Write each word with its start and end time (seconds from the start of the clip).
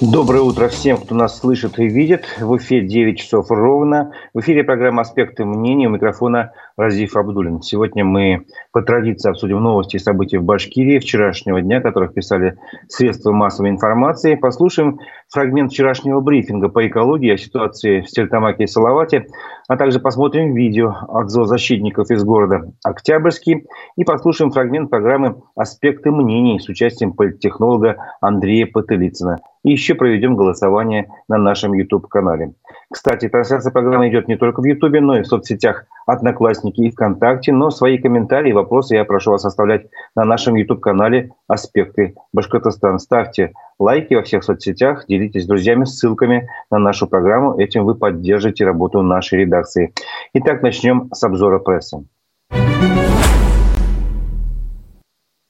Доброе 0.00 0.42
утро 0.42 0.66
всем, 0.66 0.96
кто 0.96 1.14
нас 1.14 1.38
слышит 1.38 1.78
и 1.78 1.86
видит. 1.86 2.26
В 2.40 2.56
эфире 2.56 2.84
9 2.84 3.16
часов 3.16 3.48
ровно. 3.48 4.12
В 4.34 4.40
эфире 4.40 4.64
программа 4.64 5.02
«Аспекты 5.02 5.44
мнений». 5.44 5.86
У 5.86 5.90
микрофона 5.90 6.52
Разиф 6.76 7.16
Абдулин. 7.16 7.62
Сегодня 7.62 8.04
мы 8.04 8.46
по 8.72 8.82
традиции 8.82 9.30
обсудим 9.30 9.62
новости 9.62 9.94
и 9.94 10.00
события 10.00 10.40
в 10.40 10.44
Башкирии 10.44 10.98
вчерашнего 10.98 11.62
дня, 11.62 11.80
которых 11.80 12.14
писали 12.14 12.58
средства 12.88 13.30
массовой 13.30 13.70
информации. 13.70 14.34
Послушаем 14.34 14.98
фрагмент 15.28 15.70
вчерашнего 15.70 16.20
брифинга 16.20 16.68
по 16.68 16.84
экологии 16.84 17.32
о 17.32 17.38
ситуации 17.38 18.00
в 18.00 18.08
Стерлитамаке 18.08 18.64
и 18.64 18.66
Салавате, 18.66 19.28
а 19.68 19.76
также 19.76 20.00
посмотрим 20.00 20.52
видео 20.54 20.96
от 21.06 21.30
зоозащитников 21.30 22.10
из 22.10 22.24
города 22.24 22.72
Октябрьский 22.82 23.66
и 23.94 24.02
послушаем 24.02 24.50
фрагмент 24.50 24.90
программы 24.90 25.42
«Аспекты 25.54 26.10
мнений» 26.10 26.58
с 26.58 26.68
участием 26.68 27.12
политтехнолога 27.12 27.98
Андрея 28.20 28.66
Потылицына. 28.66 29.38
И 29.62 29.70
еще 29.70 29.94
проведем 29.94 30.36
голосование 30.36 31.08
на 31.26 31.38
нашем 31.38 31.72
YouTube-канале. 31.72 32.52
Кстати, 32.92 33.28
трансляция 33.28 33.72
программы 33.72 34.08
идет 34.08 34.28
не 34.28 34.36
только 34.36 34.60
в 34.60 34.64
YouTube, 34.64 35.00
но 35.00 35.18
и 35.18 35.22
в 35.22 35.26
соцсетях 35.26 35.86
Одноклассники 36.06 36.63
и 36.70 36.90
ВКонтакте. 36.90 37.52
Но 37.52 37.70
свои 37.70 37.98
комментарии 37.98 38.50
и 38.50 38.54
вопросы 38.54 38.94
я 38.94 39.04
прошу 39.04 39.32
вас 39.32 39.44
оставлять 39.44 39.86
на 40.14 40.24
нашем 40.24 40.54
YouTube-канале 40.54 41.30
«Аспекты 41.48 42.14
Башкортостан». 42.32 42.98
Ставьте 42.98 43.52
лайки 43.78 44.14
во 44.14 44.22
всех 44.22 44.44
соцсетях, 44.44 45.06
делитесь 45.08 45.44
с 45.44 45.46
друзьями 45.46 45.84
ссылками 45.84 46.48
на 46.70 46.78
нашу 46.78 47.06
программу. 47.06 47.58
Этим 47.58 47.84
вы 47.84 47.94
поддержите 47.94 48.64
работу 48.64 49.02
нашей 49.02 49.40
редакции. 49.40 49.92
Итак, 50.34 50.62
начнем 50.62 51.08
с 51.12 51.22
обзора 51.22 51.58
прессы. 51.58 52.04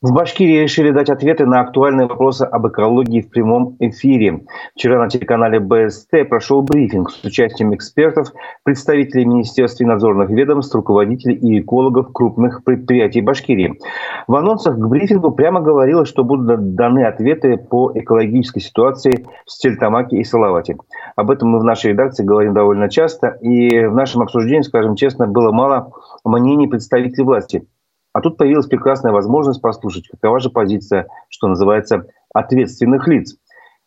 В 0.05 0.13
Башкирии 0.13 0.61
решили 0.61 0.91
дать 0.91 1.09
ответы 1.09 1.47
на 1.47 1.61
актуальные 1.61 2.07
вопросы 2.07 2.43
об 2.43 2.69
экологии 2.69 3.23
в 3.23 3.31
прямом 3.31 3.79
эфире. 3.81 4.43
Вчера 4.75 4.99
на 4.99 5.09
телеканале 5.09 5.61
БСТ 5.61 6.29
прошел 6.29 6.61
брифинг 6.61 7.11
с 7.11 7.25
участием 7.25 7.75
экспертов, 7.75 8.29
представителей 8.65 9.25
Министерства 9.25 9.83
и 9.83 9.87
надзорных 9.87 10.29
ведомств, 10.29 10.75
руководителей 10.75 11.37
и 11.37 11.61
экологов 11.61 12.13
крупных 12.13 12.65
предприятий 12.65 13.23
Башкирии. 13.23 13.81
В 14.29 14.37
анонсах 14.37 14.77
к 14.77 14.87
брифингу 14.87 15.31
прямо 15.31 15.63
говорилось, 15.63 16.11
что 16.11 16.23
будут 16.23 16.75
даны 16.75 17.07
ответы 17.07 17.57
по 17.57 17.91
экологической 17.95 18.61
ситуации 18.61 19.25
в 19.47 19.51
Стельтамаке 19.51 20.19
и 20.19 20.25
Салавате. 20.25 20.77
Об 21.17 21.31
этом 21.31 21.49
мы 21.49 21.61
в 21.61 21.65
нашей 21.65 21.93
редакции 21.93 22.25
говорим 22.25 22.53
довольно 22.53 22.91
часто, 22.91 23.39
и 23.41 23.87
в 23.87 23.95
нашем 23.95 24.21
обсуждении, 24.21 24.61
скажем 24.61 24.97
честно, 24.97 25.27
было 25.27 25.51
мало 25.51 25.93
мнений 26.27 26.67
представителей 26.67 27.25
власти– 27.25 27.67
а 28.15 28.21
тут 28.21 28.39
появилась 28.39 28.67
прекрасная 28.67 29.13
возможность 29.13 29.61
послушать, 29.61 30.09
какова 30.09 30.39
же 30.39 30.49
позиция, 30.49 31.09
что 31.29 31.49
называется, 31.49 32.07
ответственных 32.33 33.07
лиц. 33.09 33.37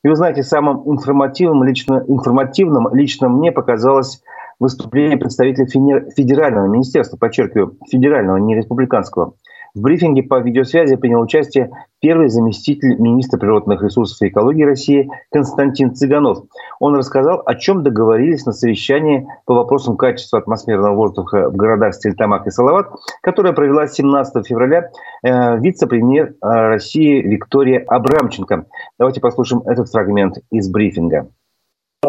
И 0.04 0.08
вы 0.08 0.16
знаете, 0.16 0.44
самым 0.44 0.84
информативным 0.92 1.64
лично, 1.64 2.04
информативным 2.08 2.94
лично 2.94 3.30
мне 3.30 3.52
показалось 3.52 4.22
выступление 4.60 5.18
представителя 5.18 5.66
федерального 5.66 6.68
министерства, 6.68 7.18
подчеркиваю, 7.18 7.78
федерального, 7.90 8.38
не 8.38 8.56
республиканского, 8.56 9.34
в 9.74 9.82
брифинге 9.82 10.24
по 10.24 10.40
видеосвязи 10.40 10.98
принял 10.98 11.22
участие 11.22 11.72
первый 12.00 12.30
заместитель 12.30 12.96
министра 13.00 13.38
природных 13.38 13.82
ресурсов 13.82 14.22
и 14.22 14.30
экологии 14.30 14.64
России 14.64 15.10
Константин 15.32 15.96
Цыганов. 15.96 16.44
Он 16.80 16.96
рассказал, 16.96 17.42
о 17.46 17.56
чем 17.56 17.84
договорились 17.84 18.46
на 18.46 18.54
совещании 18.54 19.28
по 19.46 19.56
вопросам 19.56 19.98
качества 19.98 20.40
атмосферного 20.40 20.96
воздуха 20.96 21.50
в 21.50 21.56
городах 21.56 21.96
Стельтамак 21.96 22.48
и 22.48 22.52
Салават, 22.52 22.92
которое 23.22 23.54
провела 23.54 23.88
17 23.88 24.46
февраля 24.48 24.92
э, 25.24 25.60
вице-премьер 25.60 26.28
э, 26.30 26.34
России 26.42 27.22
Виктория 27.22 27.84
Абрамченко. 27.88 28.66
Давайте 29.00 29.22
послушаем 29.22 29.64
этот 29.64 29.90
фрагмент 29.90 30.38
из 30.52 30.70
брифинга. 30.70 31.30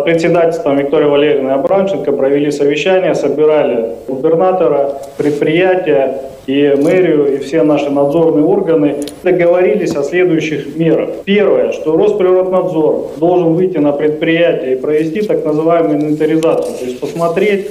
Председательством 0.08 0.78
Виктории 0.78 1.04
Валерьевны 1.04 1.50
Абрамченко 1.50 2.12
провели 2.12 2.50
совещание, 2.50 3.14
собирали 3.14 3.90
губернатора, 4.06 5.02
предприятия 5.18 6.22
и 6.46 6.74
мэрию, 6.82 7.34
и 7.34 7.38
все 7.38 7.62
наши 7.62 7.90
надзорные 7.90 8.44
органы. 8.44 8.96
Договорились 9.22 9.94
о 9.96 10.02
следующих 10.02 10.76
мерах. 10.76 11.10
Первое, 11.26 11.72
что 11.72 11.94
Росприроднадзор 11.96 13.18
должен 13.18 13.52
выйти 13.52 13.76
на 13.76 13.92
предприятие 13.92 14.74
и 14.74 14.80
провести 14.80 15.20
так 15.20 15.44
называемую 15.44 15.96
инвентаризацию, 15.96 16.78
то 16.78 16.84
есть 16.86 17.00
посмотреть 17.00 17.66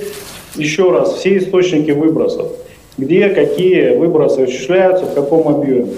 еще 0.56 0.92
раз 0.92 1.14
все 1.14 1.38
источники 1.38 1.90
выбросов, 1.90 2.52
где 3.00 3.30
какие 3.30 3.96
выбросы 3.96 4.42
осуществляются, 4.42 5.06
в 5.06 5.16
каком 5.16 5.48
объеме. 5.48 5.94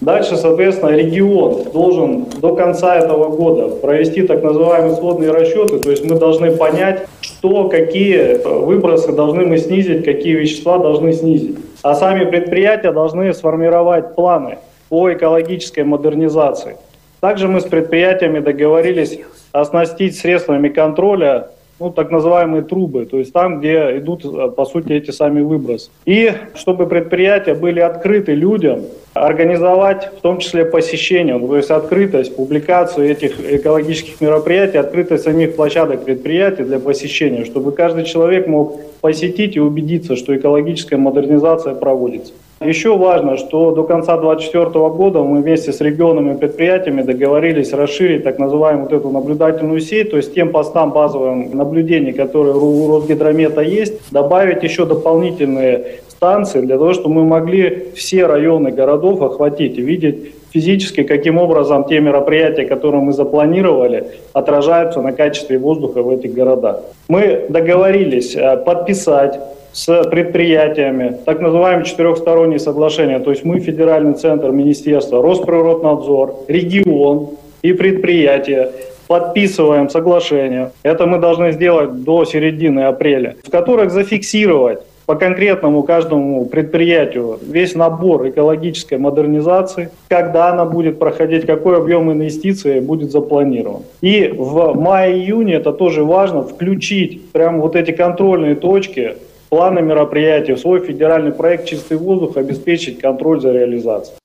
Дальше, 0.00 0.36
соответственно, 0.36 0.90
регион 0.96 1.64
должен 1.72 2.24
до 2.40 2.54
конца 2.54 2.96
этого 2.96 3.28
года 3.28 3.68
провести 3.68 4.22
так 4.22 4.42
называемые 4.42 4.94
сводные 4.94 5.30
расчеты, 5.30 5.78
то 5.78 5.90
есть 5.90 6.04
мы 6.04 6.18
должны 6.18 6.52
понять, 6.52 7.06
что, 7.20 7.68
какие 7.68 8.42
выбросы 8.42 9.12
должны 9.12 9.44
мы 9.44 9.58
снизить, 9.58 10.04
какие 10.04 10.36
вещества 10.36 10.78
должны 10.78 11.12
снизить. 11.12 11.58
А 11.82 11.94
сами 11.94 12.24
предприятия 12.24 12.92
должны 12.92 13.34
сформировать 13.34 14.14
планы 14.14 14.58
по 14.88 15.12
экологической 15.12 15.84
модернизации. 15.84 16.76
Также 17.20 17.48
мы 17.48 17.60
с 17.60 17.64
предприятиями 17.64 18.38
договорились 18.38 19.18
оснастить 19.52 20.18
средствами 20.18 20.70
контроля 20.70 21.48
ну, 21.80 21.90
так 21.90 22.10
называемые 22.10 22.62
трубы, 22.62 23.06
то 23.06 23.18
есть 23.18 23.32
там, 23.32 23.58
где 23.58 23.96
идут, 23.96 24.24
э, 24.24 24.50
по 24.50 24.66
сути, 24.66 24.92
эти 24.92 25.10
сами 25.10 25.40
выбросы. 25.40 25.90
И 26.04 26.32
чтобы 26.54 26.86
предприятия 26.86 27.54
были 27.54 27.80
открыты 27.80 28.34
людям, 28.34 28.82
организовать 29.14 30.10
в 30.18 30.20
том 30.20 30.38
числе 30.38 30.64
посещение, 30.64 31.38
то 31.38 31.56
есть 31.56 31.70
открытость, 31.70 32.36
публикацию 32.36 33.10
этих 33.10 33.40
экологических 33.40 34.20
мероприятий, 34.20 34.78
открытость 34.78 35.24
самих 35.24 35.56
площадок 35.56 36.04
предприятий 36.04 36.62
для 36.62 36.78
посещения, 36.78 37.44
чтобы 37.44 37.72
каждый 37.72 38.04
человек 38.04 38.46
мог 38.46 38.78
посетить 39.00 39.56
и 39.56 39.60
убедиться, 39.60 40.16
что 40.16 40.36
экологическая 40.36 40.96
модернизация 40.96 41.74
проводится. 41.74 42.34
Еще 42.62 42.94
важно, 42.94 43.38
что 43.38 43.70
до 43.70 43.84
конца 43.84 44.18
2024 44.18 44.88
года 44.90 45.20
мы 45.20 45.40
вместе 45.40 45.72
с 45.72 45.80
регионами 45.80 46.34
и 46.34 46.36
предприятиями 46.36 47.00
договорились 47.00 47.72
расширить 47.72 48.22
так 48.22 48.38
называемую 48.38 48.84
вот 48.84 48.92
эту 48.92 49.08
наблюдательную 49.08 49.80
сеть, 49.80 50.10
то 50.10 50.18
есть 50.18 50.34
тем 50.34 50.50
постам 50.50 50.92
базовым 50.92 51.56
наблюдений, 51.56 52.12
которые 52.12 52.54
у 52.56 52.94
Росгидромета 52.94 53.62
есть, 53.62 54.12
добавить 54.12 54.62
еще 54.62 54.84
дополнительные 54.84 56.00
станции 56.10 56.60
для 56.60 56.76
того, 56.76 56.92
чтобы 56.92 57.14
мы 57.14 57.24
могли 57.24 57.86
все 57.94 58.26
районы 58.26 58.70
городов 58.72 59.22
охватить 59.22 59.78
и 59.78 59.80
видеть 59.80 60.34
физически, 60.52 61.02
каким 61.02 61.38
образом 61.38 61.84
те 61.84 61.98
мероприятия, 61.98 62.66
которые 62.66 63.00
мы 63.00 63.14
запланировали, 63.14 64.04
отражаются 64.34 65.00
на 65.00 65.12
качестве 65.12 65.56
воздуха 65.56 66.02
в 66.02 66.10
этих 66.10 66.34
городах. 66.34 66.82
Мы 67.08 67.46
договорились 67.48 68.36
э, 68.36 68.58
подписать 68.58 69.40
с 69.72 70.04
предприятиями, 70.04 71.16
так 71.24 71.40
называемое 71.40 71.84
четырехстороннее 71.84 72.58
соглашение, 72.58 73.18
то 73.20 73.30
есть 73.30 73.44
мы 73.44 73.60
федеральный 73.60 74.14
центр 74.14 74.50
министерства, 74.50 75.22
Росприроднадзор, 75.22 76.34
регион 76.48 77.30
и 77.62 77.72
предприятия 77.72 78.72
подписываем 79.06 79.90
соглашение. 79.90 80.70
Это 80.84 81.06
мы 81.06 81.18
должны 81.18 81.52
сделать 81.52 82.04
до 82.04 82.24
середины 82.24 82.80
апреля, 82.80 83.36
в 83.44 83.50
которых 83.50 83.90
зафиксировать 83.90 84.78
по 85.10 85.16
конкретному 85.16 85.82
каждому 85.82 86.44
предприятию 86.44 87.40
весь 87.42 87.74
набор 87.74 88.28
экологической 88.28 88.98
модернизации, 88.98 89.90
когда 90.06 90.50
она 90.50 90.64
будет 90.64 91.00
проходить, 91.00 91.46
какой 91.46 91.78
объем 91.78 92.12
инвестиций 92.12 92.80
будет 92.80 93.10
запланирован. 93.10 93.82
И 94.00 94.32
в 94.32 94.74
мае-июне, 94.74 95.54
это 95.54 95.72
тоже 95.72 96.04
важно, 96.04 96.44
включить 96.44 97.32
прямо 97.32 97.58
вот 97.58 97.74
эти 97.74 97.90
контрольные 97.90 98.54
точки 98.54 99.16
планы 99.50 99.82
мероприятий, 99.82 100.54
в 100.54 100.58
свой 100.58 100.80
федеральный 100.80 101.32
проект 101.32 101.66
«Чистый 101.66 101.98
воздух» 101.98 102.36
обеспечить 102.36 103.00
контроль 103.00 103.40
за 103.40 103.52
реализацией. 103.52 104.16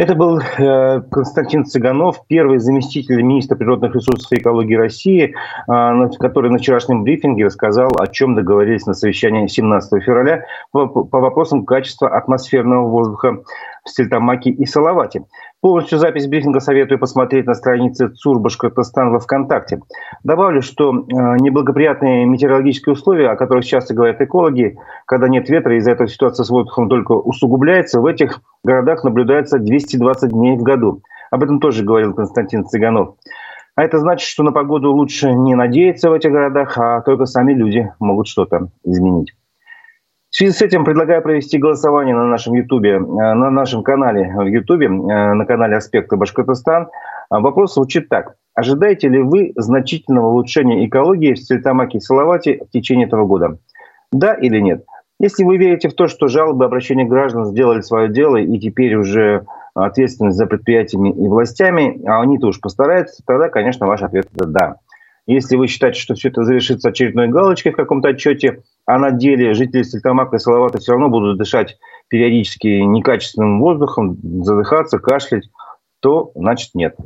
Это 0.00 0.14
был 0.14 0.38
э, 0.38 1.02
Константин 1.10 1.66
Цыганов, 1.66 2.26
первый 2.26 2.58
заместитель 2.58 3.20
министра 3.20 3.54
природных 3.54 3.94
ресурсов 3.94 4.32
и 4.32 4.38
экологии 4.38 4.74
России, 4.74 5.34
э, 5.34 6.08
который 6.18 6.50
на 6.50 6.56
вчерашнем 6.56 7.02
брифинге 7.02 7.44
рассказал, 7.44 7.90
о 7.98 8.06
чем 8.06 8.34
договорились 8.34 8.86
на 8.86 8.94
совещании 8.94 9.46
17 9.46 10.02
февраля 10.02 10.46
по, 10.72 10.86
по 10.86 11.20
вопросам 11.20 11.66
качества 11.66 12.08
атмосферного 12.08 12.88
воздуха 12.88 13.42
в 13.84 13.90
Стельтамаке 13.90 14.48
и 14.48 14.64
Салавате. 14.64 15.24
Полностью 15.60 15.98
запись 15.98 16.26
брифинга 16.26 16.60
советую 16.60 16.98
посмотреть 16.98 17.46
на 17.46 17.52
странице 17.52 18.08
ЦУР 18.08 18.38
Башкортостан 18.38 19.10
во 19.10 19.18
ВКонтакте. 19.18 19.80
Добавлю, 20.24 20.62
что 20.62 20.90
э, 20.90 21.02
неблагоприятные 21.38 22.24
метеорологические 22.24 22.94
условия, 22.94 23.28
о 23.28 23.36
которых 23.36 23.66
часто 23.66 23.92
говорят 23.92 24.22
экологи, 24.22 24.78
когда 25.04 25.28
нет 25.28 25.50
ветра, 25.50 25.76
из-за 25.76 25.90
этого 25.90 26.08
ситуация 26.08 26.44
с 26.44 26.50
воздухом 26.50 26.88
только 26.88 27.12
усугубляется, 27.12 28.00
в 28.00 28.06
этих 28.06 28.40
городах 28.64 29.04
наблюдается 29.04 29.58
220 29.58 30.30
дней 30.30 30.56
в 30.56 30.62
году. 30.62 31.02
Об 31.30 31.42
этом 31.42 31.60
тоже 31.60 31.84
говорил 31.84 32.14
Константин 32.14 32.64
Цыганов. 32.64 33.16
А 33.74 33.84
это 33.84 33.98
значит, 33.98 34.26
что 34.26 34.42
на 34.42 34.52
погоду 34.52 34.94
лучше 34.94 35.30
не 35.34 35.54
надеяться 35.54 36.08
в 36.08 36.14
этих 36.14 36.30
городах, 36.30 36.78
а 36.78 37.02
только 37.02 37.26
сами 37.26 37.52
люди 37.52 37.92
могут 37.98 38.28
что-то 38.28 38.68
изменить. 38.84 39.34
В 40.30 40.36
связи 40.36 40.52
с 40.52 40.62
этим 40.62 40.84
предлагаю 40.84 41.22
провести 41.22 41.58
голосование 41.58 42.14
на 42.14 42.24
нашем 42.24 42.54
Ютубе, 42.54 42.92
э, 42.92 42.98
на 42.98 43.50
нашем 43.50 43.82
канале 43.82 44.32
в 44.32 44.46
Ютубе, 44.46 44.86
э, 44.86 44.88
на 44.88 45.44
канале 45.44 45.76
«Аспекты 45.76 46.16
Башкортостан». 46.16 46.88
Вопрос 47.30 47.74
звучит 47.74 48.08
так. 48.08 48.36
Ожидаете 48.54 49.08
ли 49.08 49.20
вы 49.20 49.52
значительного 49.56 50.28
улучшения 50.28 50.86
экологии 50.86 51.34
в 51.34 51.38
Стерлитамаке 51.38 51.98
и 51.98 52.00
Салавате 52.00 52.60
в 52.64 52.70
течение 52.70 53.06
этого 53.06 53.26
года? 53.26 53.58
Да 54.12 54.34
или 54.34 54.60
нет? 54.60 54.84
Если 55.18 55.44
вы 55.44 55.56
верите 55.56 55.88
в 55.88 55.94
то, 55.94 56.06
что 56.06 56.28
жалобы, 56.28 56.64
обращения 56.64 57.04
граждан 57.04 57.44
сделали 57.44 57.80
свое 57.80 58.08
дело 58.08 58.36
и 58.36 58.58
теперь 58.58 58.94
уже 58.94 59.46
ответственность 59.74 60.36
за 60.36 60.46
предприятиями 60.46 61.10
и 61.10 61.28
властями, 61.28 62.00
а 62.06 62.20
они-то 62.22 62.48
уж 62.48 62.60
постараются, 62.60 63.22
тогда, 63.26 63.48
конечно, 63.48 63.86
ваш 63.86 64.02
ответ– 64.02 64.26
это 64.34 64.46
да. 64.46 64.76
Если 65.30 65.54
вы 65.54 65.68
считаете, 65.68 66.00
что 66.00 66.16
все 66.16 66.28
это 66.28 66.42
завершится 66.42 66.88
очередной 66.88 67.28
галочкой 67.28 67.70
в 67.70 67.76
каком-то 67.76 68.08
отчете, 68.08 68.64
а 68.84 68.98
на 68.98 69.12
деле 69.12 69.54
жители 69.54 69.84
Стельтамака 69.84 70.34
и 70.34 70.38
Салавата 70.40 70.78
все 70.78 70.90
равно 70.90 71.08
будут 71.08 71.38
дышать 71.38 71.78
периодически 72.08 72.66
некачественным 72.66 73.60
воздухом, 73.60 74.18
задыхаться, 74.42 74.98
кашлять, 74.98 75.48
то 76.00 76.32
значит 76.34 76.70
нет. 76.74 76.96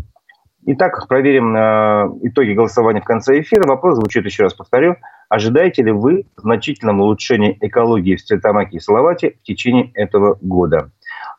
Итак, 0.64 1.06
проверим 1.06 1.54
э, 1.54 2.08
итоги 2.22 2.52
голосования 2.52 3.02
в 3.02 3.04
конце 3.04 3.42
эфира. 3.42 3.68
Вопрос 3.68 3.96
звучит 3.96 4.24
еще 4.24 4.44
раз, 4.44 4.54
повторю. 4.54 4.96
Ожидаете 5.28 5.82
ли 5.82 5.92
вы 5.92 6.24
значительного 6.38 7.02
улучшения 7.02 7.54
экологии 7.60 8.16
в 8.16 8.22
Стельтамаке 8.22 8.78
и 8.78 8.80
Салавате 8.80 9.32
в 9.32 9.42
течение 9.42 9.90
этого 9.92 10.38
года? 10.40 10.90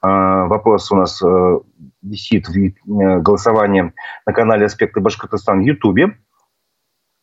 Э, 0.03 0.45
вопрос 0.45 0.91
у 0.91 0.95
нас 0.97 1.19
э, 1.23 1.59
висит 2.03 2.47
в 2.47 2.55
э, 2.55 2.73
голосовании 3.21 3.91
на 4.27 4.33
канале 4.33 4.67
«Аспекты 4.67 4.99
Башкортостана» 4.99 5.63
в 5.63 5.65
Ютубе. 5.65 6.17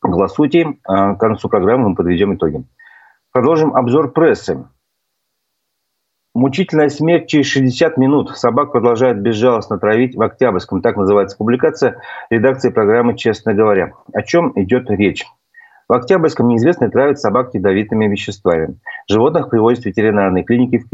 Голосуйте. 0.02 0.74
А 0.84 1.14
к 1.14 1.20
концу 1.20 1.48
программы 1.48 1.90
мы 1.90 1.94
подведем 1.94 2.34
итоги. 2.34 2.64
Продолжим 3.32 3.74
обзор 3.74 4.12
прессы. 4.12 4.64
Мучительная 6.34 6.88
смерть 6.88 7.28
через 7.28 7.46
60 7.46 7.96
минут. 7.98 8.30
Собак 8.36 8.72
продолжают 8.72 9.18
безжалостно 9.18 9.78
травить 9.78 10.16
в 10.16 10.22
Октябрьском. 10.22 10.80
Так 10.80 10.96
называется 10.96 11.36
публикация 11.36 12.00
редакции 12.30 12.70
программы 12.70 13.16
«Честно 13.16 13.54
говоря». 13.54 13.92
О 14.12 14.22
чем 14.22 14.52
идет 14.56 14.90
речь? 14.90 15.24
В 15.92 15.94
Октябрьском 15.94 16.48
неизвестные 16.48 16.88
травят 16.88 17.20
собак 17.20 17.52
ядовитыми 17.52 18.06
веществами. 18.06 18.78
Животных 19.10 19.50
привозят 19.50 19.84
в 19.84 19.86
ветеринарные 19.88 20.42
клиники 20.42 20.78
в 20.78 20.88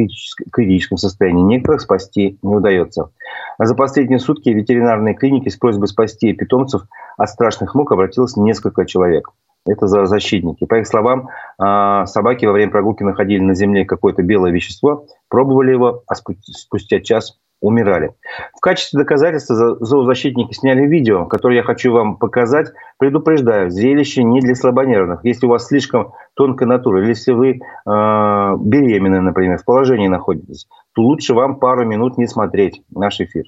критическом 0.50 0.98
состоянии. 0.98 1.40
Некоторых 1.44 1.82
спасти 1.82 2.36
не 2.42 2.56
удается. 2.56 3.12
За 3.60 3.76
последние 3.76 4.18
сутки 4.18 4.48
ветеринарные 4.48 5.14
клиники 5.14 5.50
с 5.50 5.56
просьбой 5.56 5.86
спасти 5.86 6.32
питомцев 6.32 6.82
от 7.16 7.30
страшных 7.30 7.76
мук 7.76 7.92
обратилось 7.92 8.36
несколько 8.36 8.86
человек. 8.86 9.30
Это 9.68 9.86
за 9.86 10.06
защитники. 10.06 10.66
По 10.66 10.80
их 10.80 10.86
словам, 10.88 11.28
а, 11.58 12.04
собаки 12.06 12.46
во 12.46 12.52
время 12.52 12.72
прогулки 12.72 13.04
находили 13.04 13.40
на 13.40 13.54
земле 13.54 13.84
какое-то 13.84 14.24
белое 14.24 14.50
вещество, 14.50 15.06
пробовали 15.28 15.70
его, 15.70 16.02
а 16.08 16.16
спустя 16.16 16.98
час 16.98 17.38
умирали. 17.60 18.14
В 18.56 18.60
качестве 18.60 18.99
доказательства 18.99 19.76
зоозащитники 19.81 20.52
сняли 20.52 20.87
видео, 20.87 21.26
которое 21.26 21.56
я 21.56 21.62
хочу 21.62 21.93
вам 21.93 22.16
показать. 22.16 22.69
Предупреждаю, 22.99 23.70
зрелище 23.70 24.22
не 24.22 24.40
для 24.40 24.55
слабонервных. 24.55 25.25
Если 25.25 25.46
у 25.46 25.50
вас 25.50 25.66
слишком 25.66 26.12
тонкая 26.34 26.69
натура, 26.69 27.00
или 27.00 27.08
если 27.08 27.32
вы 27.32 27.50
э, 27.50 27.56
беременны, 27.87 29.20
например, 29.20 29.58
в 29.58 29.64
положении 29.64 30.08
находитесь, 30.08 30.69
то 30.94 31.02
лучше 31.02 31.34
вам 31.34 31.58
пару 31.58 31.84
минут 31.84 32.19
не 32.19 32.26
смотреть 32.26 32.82
наш 32.90 33.20
эфир. 33.20 33.44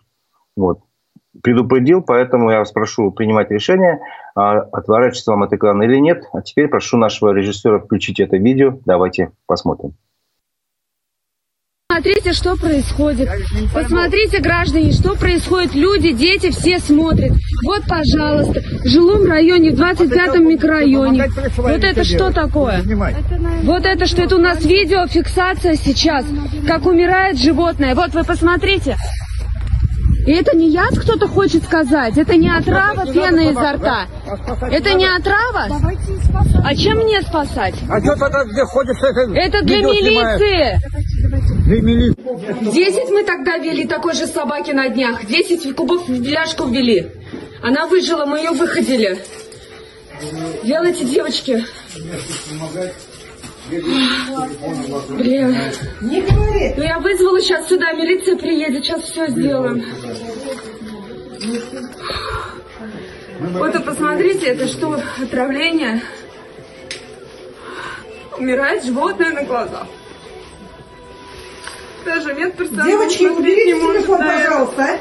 Вот. 0.56 0.80
Предупредил, 1.42 2.02
поэтому 2.02 2.50
я 2.50 2.58
вас 2.58 2.72
прошу 2.72 3.12
принимать 3.12 3.50
решение, 3.52 4.00
а 4.34 4.58
отворачиваться 4.58 5.30
вам 5.30 5.44
от 5.44 5.52
экрана 5.52 5.84
или 5.84 5.96
нет. 5.96 6.24
А 6.32 6.42
теперь 6.42 6.66
прошу 6.66 6.96
нашего 6.96 7.30
режиссера 7.32 7.78
включить 7.78 8.18
это 8.18 8.36
видео. 8.36 8.78
Давайте 8.84 9.30
посмотрим. 9.46 9.94
Посмотрите, 12.00 12.32
что 12.32 12.56
происходит. 12.56 13.28
Посмотрите, 13.74 14.38
граждане, 14.38 14.92
что 14.92 15.14
происходит. 15.16 15.74
Люди, 15.74 16.12
дети, 16.12 16.50
все 16.50 16.78
смотрят. 16.78 17.32
Вот, 17.62 17.82
пожалуйста, 17.86 18.62
в 18.82 18.86
жилом 18.86 19.26
районе, 19.26 19.72
в 19.72 19.74
25-м 19.78 20.48
микрорайоне. 20.48 21.28
Вот 21.58 21.84
это 21.84 22.04
что 22.04 22.32
такое? 22.32 22.82
Вот 23.64 23.84
это 23.84 24.06
что? 24.06 24.22
Это 24.22 24.36
у 24.36 24.38
нас 24.38 24.64
видеофиксация 24.64 25.74
сейчас, 25.74 26.24
как 26.66 26.86
умирает 26.86 27.38
животное. 27.38 27.94
Вот 27.94 28.14
вы 28.14 28.24
посмотрите. 28.24 28.96
И 30.26 30.32
это 30.32 30.56
не 30.56 30.70
яд 30.70 30.98
кто-то 30.98 31.26
хочет 31.28 31.64
сказать, 31.64 32.16
это 32.16 32.36
не 32.36 32.48
отрава 32.48 33.06
пена 33.06 33.50
изо 33.50 33.72
рта. 33.72 34.06
Это 34.70 34.94
не 34.94 35.06
отрава? 35.06 35.66
А 36.62 36.76
чем 36.76 36.98
мне 36.98 37.22
спасать? 37.22 37.74
А 37.88 38.00
что 38.00 38.14
тогда 38.16 38.44
где 38.44 38.64
ходишь? 38.64 38.96
Это 39.34 39.62
для 39.62 39.78
милиции. 39.78 40.78
Десять 41.70 43.10
мы 43.10 43.22
тогда 43.22 43.58
вели 43.58 43.86
такой 43.86 44.14
же 44.14 44.26
собаки 44.26 44.72
на 44.72 44.88
днях. 44.88 45.24
Десять 45.26 45.72
кубов 45.76 46.08
в 46.08 46.22
ляжку 46.22 46.66
ввели. 46.66 47.12
Она 47.62 47.86
выжила, 47.86 48.26
мы 48.26 48.38
ее 48.38 48.50
выходили. 48.50 49.18
Делайте, 50.64 51.04
девочки. 51.04 51.64
Блин. 55.10 55.56
Не 56.00 56.20
говори. 56.22 56.74
Ну 56.76 56.82
я 56.82 56.98
вызвала 56.98 57.40
сейчас 57.40 57.68
сюда, 57.68 57.92
милиция 57.92 58.36
приедет, 58.36 58.84
сейчас 58.84 59.02
все 59.04 59.28
сделаем. 59.28 59.84
Вот 63.38 63.74
и 63.76 63.78
посмотрите, 63.78 64.46
это 64.46 64.66
что, 64.66 65.00
отравление? 65.22 66.02
Умирает 68.36 68.84
животное 68.84 69.30
на 69.30 69.44
глазах. 69.44 69.86
Даже 72.04 72.34
медперсонал 72.34 72.86
Девочки, 72.86 73.24
уберите 73.24 73.80
телефон, 73.80 74.18
пожалуйста. 74.18 74.98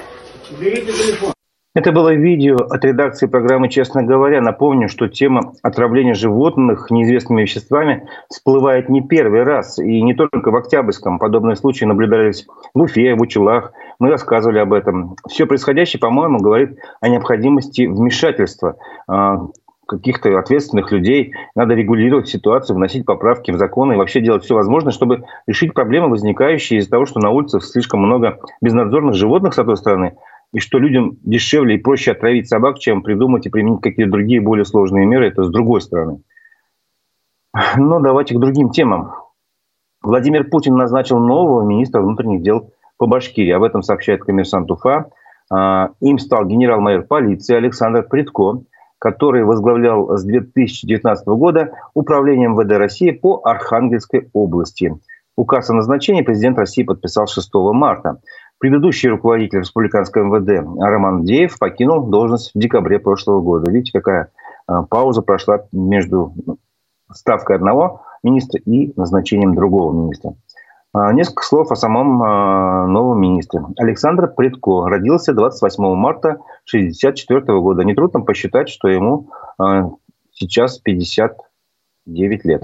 Уберите 0.51 0.91
телефон. 0.91 1.33
Это 1.75 1.91
было 1.91 2.13
видео 2.13 2.55
от 2.55 2.83
редакции 2.83 3.27
программы 3.27 3.69
«Честно 3.69 4.01
говоря». 4.01 4.41
Напомню, 4.41 4.89
что 4.89 5.07
тема 5.07 5.53
отравления 5.61 6.15
животных 6.15 6.89
неизвестными 6.89 7.43
веществами 7.43 8.09
всплывает 8.27 8.89
не 8.89 9.01
первый 9.01 9.43
раз. 9.43 9.77
И 9.77 10.01
не 10.01 10.15
только 10.15 10.49
в 10.49 10.55
Октябрьском. 10.55 11.19
Подобные 11.19 11.55
случаи 11.55 11.85
наблюдались 11.85 12.47
в 12.73 12.81
Уфе, 12.81 13.13
в 13.13 13.21
Учелах. 13.21 13.71
Мы 13.99 14.09
рассказывали 14.09 14.57
об 14.57 14.73
этом. 14.73 15.15
Все 15.29 15.45
происходящее, 15.45 15.99
по-моему, 15.99 16.39
говорит 16.39 16.79
о 17.01 17.07
необходимости 17.07 17.85
вмешательства 17.85 18.75
а, 19.07 19.47
каких-то 19.89 20.37
ответственных 20.37 20.91
людей. 20.91 21.33
Надо 21.55 21.73
регулировать 21.73 22.29
ситуацию, 22.29 22.75
вносить 22.75 23.05
поправки 23.05 23.51
в 23.51 23.57
законы 23.57 23.93
и 23.93 23.95
вообще 23.97 24.21
делать 24.21 24.43
все 24.43 24.55
возможное, 24.55 24.93
чтобы 24.93 25.23
решить 25.47 25.73
проблемы, 25.73 26.09
возникающие 26.09 26.79
из-за 26.79 26.91
того, 26.91 27.05
что 27.05 27.19
на 27.19 27.31
улицах 27.31 27.63
слишком 27.63 27.99
много 28.01 28.39
безнадзорных 28.61 29.15
животных, 29.15 29.53
с 29.53 29.59
одной 29.59 29.77
стороны, 29.77 30.15
и 30.53 30.59
что 30.59 30.77
людям 30.79 31.17
дешевле 31.23 31.75
и 31.75 31.79
проще 31.79 32.11
отравить 32.11 32.47
собак, 32.47 32.79
чем 32.79 33.01
придумать 33.01 33.45
и 33.45 33.49
применить 33.49 33.81
какие-то 33.81 34.11
другие 34.11 34.41
более 34.41 34.65
сложные 34.65 35.05
меры, 35.05 35.27
это 35.27 35.43
с 35.43 35.49
другой 35.49 35.81
стороны. 35.81 36.21
Но 37.77 37.99
давайте 37.99 38.35
к 38.35 38.39
другим 38.39 38.69
темам. 38.69 39.11
Владимир 40.01 40.45
Путин 40.45 40.75
назначил 40.75 41.17
нового 41.19 41.67
министра 41.67 42.01
внутренних 42.01 42.41
дел 42.41 42.71
по 42.97 43.07
Башкирии. 43.07 43.51
Об 43.51 43.63
этом 43.63 43.81
сообщает 43.81 44.23
коммерсант 44.23 44.71
Уфа. 44.71 45.09
А, 45.51 45.89
им 45.99 46.19
стал 46.19 46.45
генерал-майор 46.45 47.03
полиции 47.03 47.55
Александр 47.55 48.03
Притко, 48.03 48.61
который 48.99 49.43
возглавлял 49.43 50.17
с 50.17 50.23
2019 50.23 51.25
года 51.27 51.71
управление 51.93 52.49
МВД 52.49 52.73
России 52.73 53.11
по 53.11 53.41
Архангельской 53.43 54.29
области. 54.33 54.93
Указ 55.35 55.69
о 55.69 55.73
назначении 55.73 56.21
президент 56.21 56.57
России 56.57 56.83
подписал 56.83 57.27
6 57.27 57.49
марта. 57.73 58.19
Предыдущий 58.59 59.07
руководитель 59.07 59.59
республиканского 59.59 60.25
МВД 60.25 60.67
Роман 60.81 61.23
Деев 61.23 61.57
покинул 61.57 62.07
должность 62.07 62.51
в 62.53 62.59
декабре 62.59 62.99
прошлого 62.99 63.39
года. 63.39 63.71
Видите, 63.71 63.97
какая 63.97 64.31
а, 64.67 64.83
пауза 64.83 65.21
прошла 65.21 65.61
между 65.71 66.33
ставкой 67.11 67.55
одного 67.55 68.01
министра 68.21 68.59
и 68.59 68.91
назначением 68.99 69.55
другого 69.55 69.93
министра. 69.93 70.33
А, 70.93 71.13
несколько 71.13 71.43
слов 71.43 71.71
о 71.71 71.75
самом 71.75 72.21
а, 72.23 72.87
новом 72.87 73.21
министре. 73.21 73.61
Александр 73.77 74.27
Предко 74.27 74.87
родился 74.87 75.33
28 75.33 75.83
марта 75.95 76.29
1964 76.71 77.59
года. 77.59 77.83
Нетрудно 77.83 78.21
посчитать, 78.21 78.69
что 78.69 78.87
ему 78.87 79.29
сейчас 80.31 80.79
59 80.79 82.45
лет. 82.45 82.63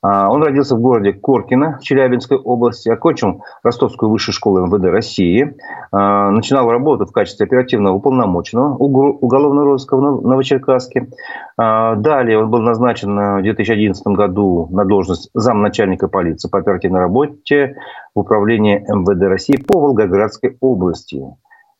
А, 0.00 0.30
он 0.30 0.42
родился 0.42 0.76
в 0.76 0.80
городе 0.80 1.12
Коркино 1.12 1.78
в 1.80 1.82
Челябинской 1.82 2.38
области, 2.38 2.88
окончил 2.88 3.42
Ростовскую 3.62 4.10
высшую 4.10 4.34
школу 4.34 4.66
МВД 4.66 4.84
России, 4.84 5.56
а, 5.90 6.30
начинал 6.30 6.70
работу 6.70 7.06
в 7.06 7.12
качестве 7.12 7.46
оперативного 7.46 7.96
уполномоченного 7.96 8.76
уголовного 8.76 9.66
розыска 9.66 9.96
в 9.96 10.00
Новочеркасске. 10.00 11.08
А, 11.56 11.96
далее 11.96 12.38
он 12.38 12.50
был 12.50 12.60
назначен 12.60 13.38
в 13.38 13.42
2011 13.42 14.06
году 14.14 14.68
на 14.70 14.84
должность 14.84 15.30
замначальника 15.34 16.08
полиции 16.08 16.48
по 16.48 16.58
оперативной 16.58 17.00
работе 17.00 17.76
в 18.14 18.20
управлении 18.20 18.84
МВД 18.88 19.22
России 19.22 19.56
по 19.56 19.80
Волгоградской 19.80 20.56
области. 20.60 21.24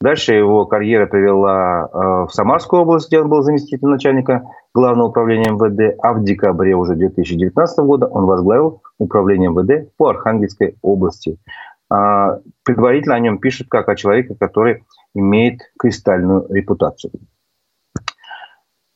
Дальше 0.01 0.33
его 0.33 0.65
карьера 0.65 1.07
привела 1.07 1.89
э, 1.93 2.27
в 2.27 2.29
Самарскую 2.31 2.83
область, 2.83 3.09
где 3.09 3.21
он 3.21 3.29
был 3.29 3.43
заместителем 3.43 3.91
начальника 3.91 4.45
Главного 4.73 5.09
управления 5.09 5.51
МВД, 5.51 5.99
а 6.01 6.13
в 6.13 6.23
декабре 6.23 6.77
уже 6.77 6.95
2019 6.95 7.79
года 7.81 8.07
он 8.07 8.27
возглавил 8.27 8.81
управление 8.99 9.51
МВД 9.51 9.93
по 9.97 10.11
Архангельской 10.11 10.77
области. 10.83 11.39
А, 11.91 12.39
предварительно 12.65 13.17
о 13.17 13.21
нем 13.21 13.39
пишут 13.39 13.69
как 13.69 13.89
о 13.89 13.97
человеке, 13.97 14.37
который 14.39 14.85
имеет 15.15 15.63
кристальную 15.77 16.47
репутацию. 16.49 17.11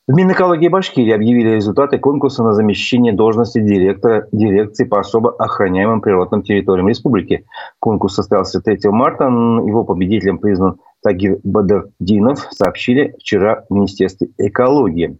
В 0.05 0.13
Минэкологии 0.13 0.67
Башкирии 0.67 1.13
объявили 1.13 1.51
результаты 1.51 1.97
конкурса 1.97 2.43
на 2.43 2.53
замещение 2.53 3.13
должности 3.13 3.61
директора 3.61 4.27
дирекции 4.33 4.83
по 4.83 4.99
особо 4.99 5.31
охраняемым 5.31 6.01
природным 6.01 6.43
территориям 6.43 6.89
республики. 6.89 7.45
Конкурс 7.79 8.15
состоялся 8.15 8.59
3 8.59 8.79
марта. 8.89 9.23
Его 9.23 9.85
победителем 9.85 10.39
признан 10.39 10.79
Тагир 11.01 11.37
Бадардинов, 11.45 12.39
сообщили 12.51 13.15
вчера 13.17 13.63
в 13.69 13.73
Министерстве 13.73 14.27
экологии. 14.37 15.17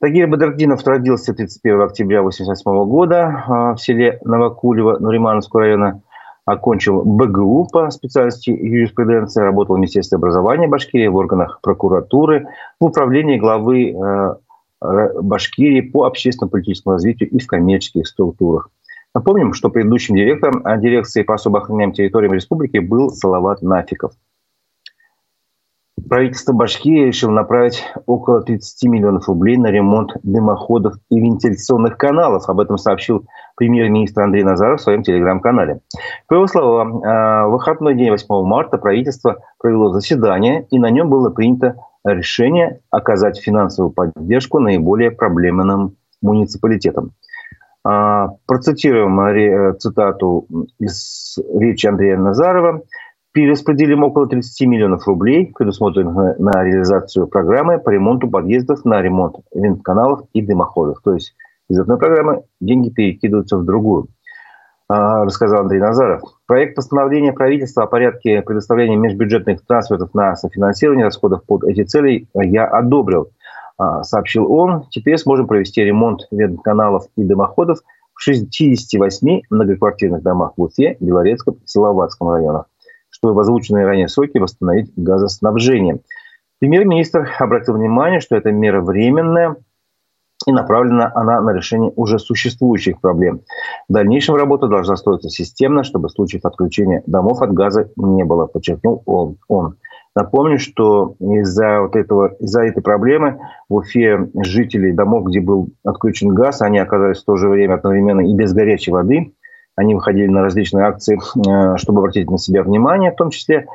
Тагир 0.00 0.26
Бадардинов 0.26 0.86
родился 0.86 1.34
31 1.34 1.82
октября 1.82 2.20
1988 2.20 2.90
года 2.90 3.44
а, 3.46 3.74
в 3.74 3.78
селе 3.78 4.20
Новокулево 4.24 5.00
Нуримановского 5.00 5.64
района 5.64 6.00
окончил 6.46 7.02
БГУ 7.04 7.68
по 7.72 7.90
специальности 7.90 8.50
юриспруденции, 8.50 9.42
работал 9.42 9.76
в 9.76 9.78
Министерстве 9.78 10.16
образования 10.16 10.68
Башкирии, 10.68 11.06
в 11.06 11.16
органах 11.16 11.60
прокуратуры, 11.62 12.46
в 12.78 12.84
управлении 12.84 13.38
главы 13.38 13.92
э, 13.92 14.34
Башкирии 15.22 15.80
по 15.80 16.04
общественно-политическому 16.04 16.94
развитию 16.94 17.30
и 17.30 17.38
в 17.38 17.46
коммерческих 17.46 18.06
структурах. 18.06 18.70
Напомним, 19.14 19.54
что 19.54 19.70
предыдущим 19.70 20.16
директором 20.16 20.62
дирекции 20.80 21.22
по 21.22 21.34
особо 21.34 21.60
охраняемым 21.60 21.94
территориям 21.94 22.34
республики 22.34 22.78
был 22.78 23.10
Салават 23.10 23.62
Нафиков. 23.62 24.12
Правительство 26.08 26.52
Башкирии 26.52 27.06
решило 27.06 27.30
направить 27.30 27.84
около 28.06 28.42
30 28.42 28.88
миллионов 28.88 29.28
рублей 29.28 29.56
на 29.56 29.68
ремонт 29.68 30.10
дымоходов 30.24 30.94
и 31.08 31.20
вентиляционных 31.20 31.96
каналов. 31.96 32.48
Об 32.48 32.60
этом 32.60 32.78
сообщил 32.78 33.26
премьер-министр 33.56 34.22
Андрей 34.22 34.42
Назаров 34.42 34.80
в 34.80 34.82
своем 34.82 35.04
телеграм-канале. 35.04 35.80
По 36.26 36.34
его 36.34 36.46
словам, 36.48 36.98
в 37.00 37.48
выходной 37.50 37.94
день 37.94 38.10
8 38.10 38.26
марта 38.44 38.76
правительство 38.76 39.38
провело 39.58 39.92
заседание, 39.92 40.66
и 40.70 40.80
на 40.80 40.90
нем 40.90 41.08
было 41.08 41.30
принято 41.30 41.76
решение 42.04 42.80
оказать 42.90 43.38
финансовую 43.40 43.92
поддержку 43.92 44.58
наиболее 44.58 45.12
проблемным 45.12 45.96
муниципалитетам. 46.20 47.12
А, 47.86 48.30
процитируем 48.46 49.78
цитату 49.78 50.46
из 50.78 51.38
речи 51.54 51.86
Андрея 51.86 52.18
Назарова– 52.18 52.82
перераспределим 53.34 54.04
около 54.04 54.28
30 54.28 54.68
миллионов 54.68 55.06
рублей, 55.08 55.52
предусмотренных 55.58 56.38
на, 56.38 56.64
реализацию 56.64 57.26
программы 57.26 57.80
по 57.80 57.90
ремонту 57.90 58.30
подъездов, 58.30 58.84
на 58.84 59.02
ремонт 59.02 59.36
вентканалов 59.52 60.20
и 60.32 60.40
дымоходов. 60.40 61.00
То 61.02 61.14
есть 61.14 61.34
из 61.68 61.78
одной 61.80 61.98
программы 61.98 62.44
деньги 62.60 62.90
перекидываются 62.90 63.58
в 63.58 63.64
другую, 63.64 64.06
а, 64.88 65.24
рассказал 65.24 65.62
Андрей 65.62 65.80
Назаров. 65.80 66.22
Проект 66.46 66.76
постановления 66.76 67.32
правительства 67.32 67.82
о 67.82 67.86
порядке 67.88 68.40
предоставления 68.40 68.96
межбюджетных 68.96 69.66
трансфертов 69.66 70.14
на 70.14 70.36
софинансирование 70.36 71.06
расходов 71.06 71.44
под 71.44 71.64
эти 71.64 71.82
цели 71.82 72.28
я 72.34 72.66
одобрил, 72.66 73.30
а, 73.76 74.04
сообщил 74.04 74.50
он. 74.50 74.86
Теперь 74.90 75.18
сможем 75.18 75.48
провести 75.48 75.82
ремонт 75.82 76.20
вентканалов 76.30 77.06
и 77.16 77.24
дымоходов 77.24 77.80
в 78.14 78.22
68 78.22 79.42
многоквартирных 79.50 80.22
домах 80.22 80.52
в 80.56 80.62
Уфе, 80.62 80.96
Белорецком 81.00 81.54
и 81.54 81.66
Силоватском 81.66 82.28
районах 82.28 82.66
чтобы 83.24 83.36
в 83.36 83.38
озвученные 83.40 83.86
ранее 83.86 84.08
сроки 84.08 84.36
восстановить 84.36 84.92
газоснабжение. 84.96 86.00
Премьер-министр 86.60 87.30
обратил 87.38 87.74
внимание, 87.74 88.20
что 88.20 88.36
эта 88.36 88.52
мера 88.52 88.82
временная, 88.82 89.56
и 90.46 90.52
направлена 90.52 91.10
она 91.14 91.40
на 91.40 91.54
решение 91.54 91.90
уже 91.96 92.18
существующих 92.18 93.00
проблем. 93.00 93.40
В 93.88 93.94
дальнейшем 93.94 94.34
работа 94.34 94.66
должна 94.66 94.96
строиться 94.96 95.30
системно, 95.30 95.84
чтобы 95.84 96.10
случаев 96.10 96.44
отключения 96.44 97.02
домов 97.06 97.40
от 97.40 97.54
газа 97.54 97.88
не 97.96 98.24
было, 98.24 98.44
подчеркнул 98.44 99.02
он. 99.06 99.38
он. 99.48 99.76
Напомню, 100.14 100.58
что 100.58 101.16
из-за 101.18 101.80
вот 101.80 101.96
этого, 101.96 102.34
из-за 102.40 102.62
этой 102.62 102.82
проблемы 102.82 103.40
в 103.70 103.76
Уфе 103.76 104.28
жители 104.44 104.92
домов, 104.92 105.24
где 105.24 105.40
был 105.40 105.70
отключен 105.82 106.34
газ, 106.34 106.60
они 106.60 106.78
оказались 106.78 107.22
в 107.22 107.24
то 107.24 107.36
же 107.36 107.48
время 107.48 107.74
одновременно 107.74 108.20
и 108.20 108.34
без 108.34 108.52
горячей 108.52 108.90
воды. 108.90 109.32
Они 109.76 109.94
выходили 109.94 110.28
на 110.28 110.42
различные 110.42 110.84
акции, 110.84 111.18
э, 111.18 111.76
чтобы 111.78 112.00
обратить 112.00 112.30
на 112.30 112.38
себя 112.38 112.62
внимание, 112.62 113.10
в 113.10 113.16
том 113.16 113.30
числе 113.30 113.66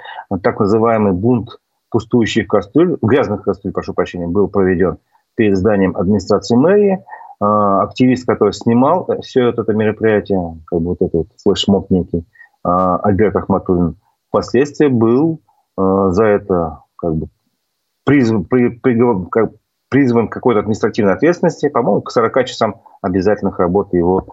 так 0.42 0.60
называемый 0.60 1.14
бунт 1.14 1.60
пустующих 1.90 2.48
кастрюль, 2.48 2.98
грязных 3.02 3.44
кастрюль, 3.44 3.74
прошу 3.74 3.94
прощения, 3.94 4.28
был 4.28 4.48
проведен 4.48 4.98
перед 5.36 5.58
зданием 5.58 5.98
администрации 5.98 6.56
мэрии. 6.56 7.04
Э, 7.42 7.84
активист, 7.84 8.26
который 8.26 8.54
снимал 8.54 9.10
все 9.22 9.50
это 9.50 9.72
мероприятие, 9.74 10.60
как 10.66 10.80
бы 10.80 10.90
вот 10.90 11.02
этот 11.02 11.28
флешмоб 11.44 11.90
некий, 11.90 12.20
э, 12.20 12.24
Альберт 12.64 13.36
Ахматуллин, 13.36 13.98
впоследствии 14.30 14.88
был 14.88 15.42
за 15.78 16.26
это 16.26 16.82
как 16.98 17.16
бы 17.16 17.28
призван, 18.04 18.46
призван 19.90 20.28
к 20.28 20.34
какой-то 20.34 20.60
административной 20.60 21.14
ответственности, 21.14 21.70
по-моему, 21.70 22.02
к 22.02 22.12
40 22.12 22.46
часам 22.46 22.82
обязательных 23.02 23.60
работы 23.60 23.98
его 23.98 24.28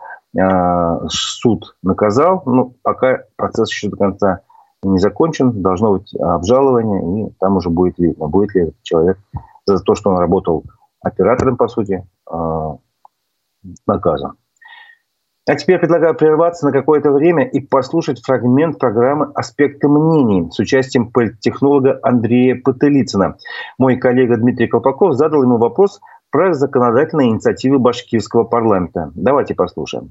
суд 1.08 1.76
наказал, 1.82 2.42
ну, 2.46 2.74
пока 2.82 3.22
процесс 3.36 3.70
еще 3.70 3.88
до 3.88 3.96
конца 3.96 4.40
не 4.82 4.98
закончен, 4.98 5.62
должно 5.62 5.94
быть 5.94 6.14
обжалование, 6.14 7.28
и 7.28 7.32
там 7.40 7.56
уже 7.56 7.70
будет 7.70 7.98
видно, 7.98 8.28
будет 8.28 8.54
ли 8.54 8.62
этот 8.62 8.82
человек 8.82 9.18
за 9.64 9.78
то, 9.78 9.94
что 9.94 10.10
он 10.10 10.18
работал 10.18 10.64
оператором, 11.02 11.56
по 11.56 11.68
сути, 11.68 12.06
а, 12.30 12.76
наказан. 13.86 14.34
А 15.48 15.54
теперь 15.54 15.78
предлагаю 15.78 16.16
прерваться 16.16 16.66
на 16.66 16.72
какое-то 16.72 17.12
время 17.12 17.44
и 17.44 17.60
послушать 17.60 18.20
фрагмент 18.24 18.80
программы 18.80 19.30
«Аспекты 19.34 19.88
мнений» 19.88 20.50
с 20.50 20.58
участием 20.58 21.12
политтехнолога 21.12 22.00
Андрея 22.02 22.60
Потылицына. 22.62 23.36
Мой 23.78 23.96
коллега 23.96 24.36
Дмитрий 24.36 24.66
Колпаков 24.66 25.14
задал 25.14 25.44
ему 25.44 25.56
вопрос 25.56 26.00
про 26.32 26.52
законодательные 26.52 27.30
инициативы 27.30 27.78
башкирского 27.78 28.42
парламента. 28.42 29.12
Давайте 29.14 29.54
послушаем 29.54 30.10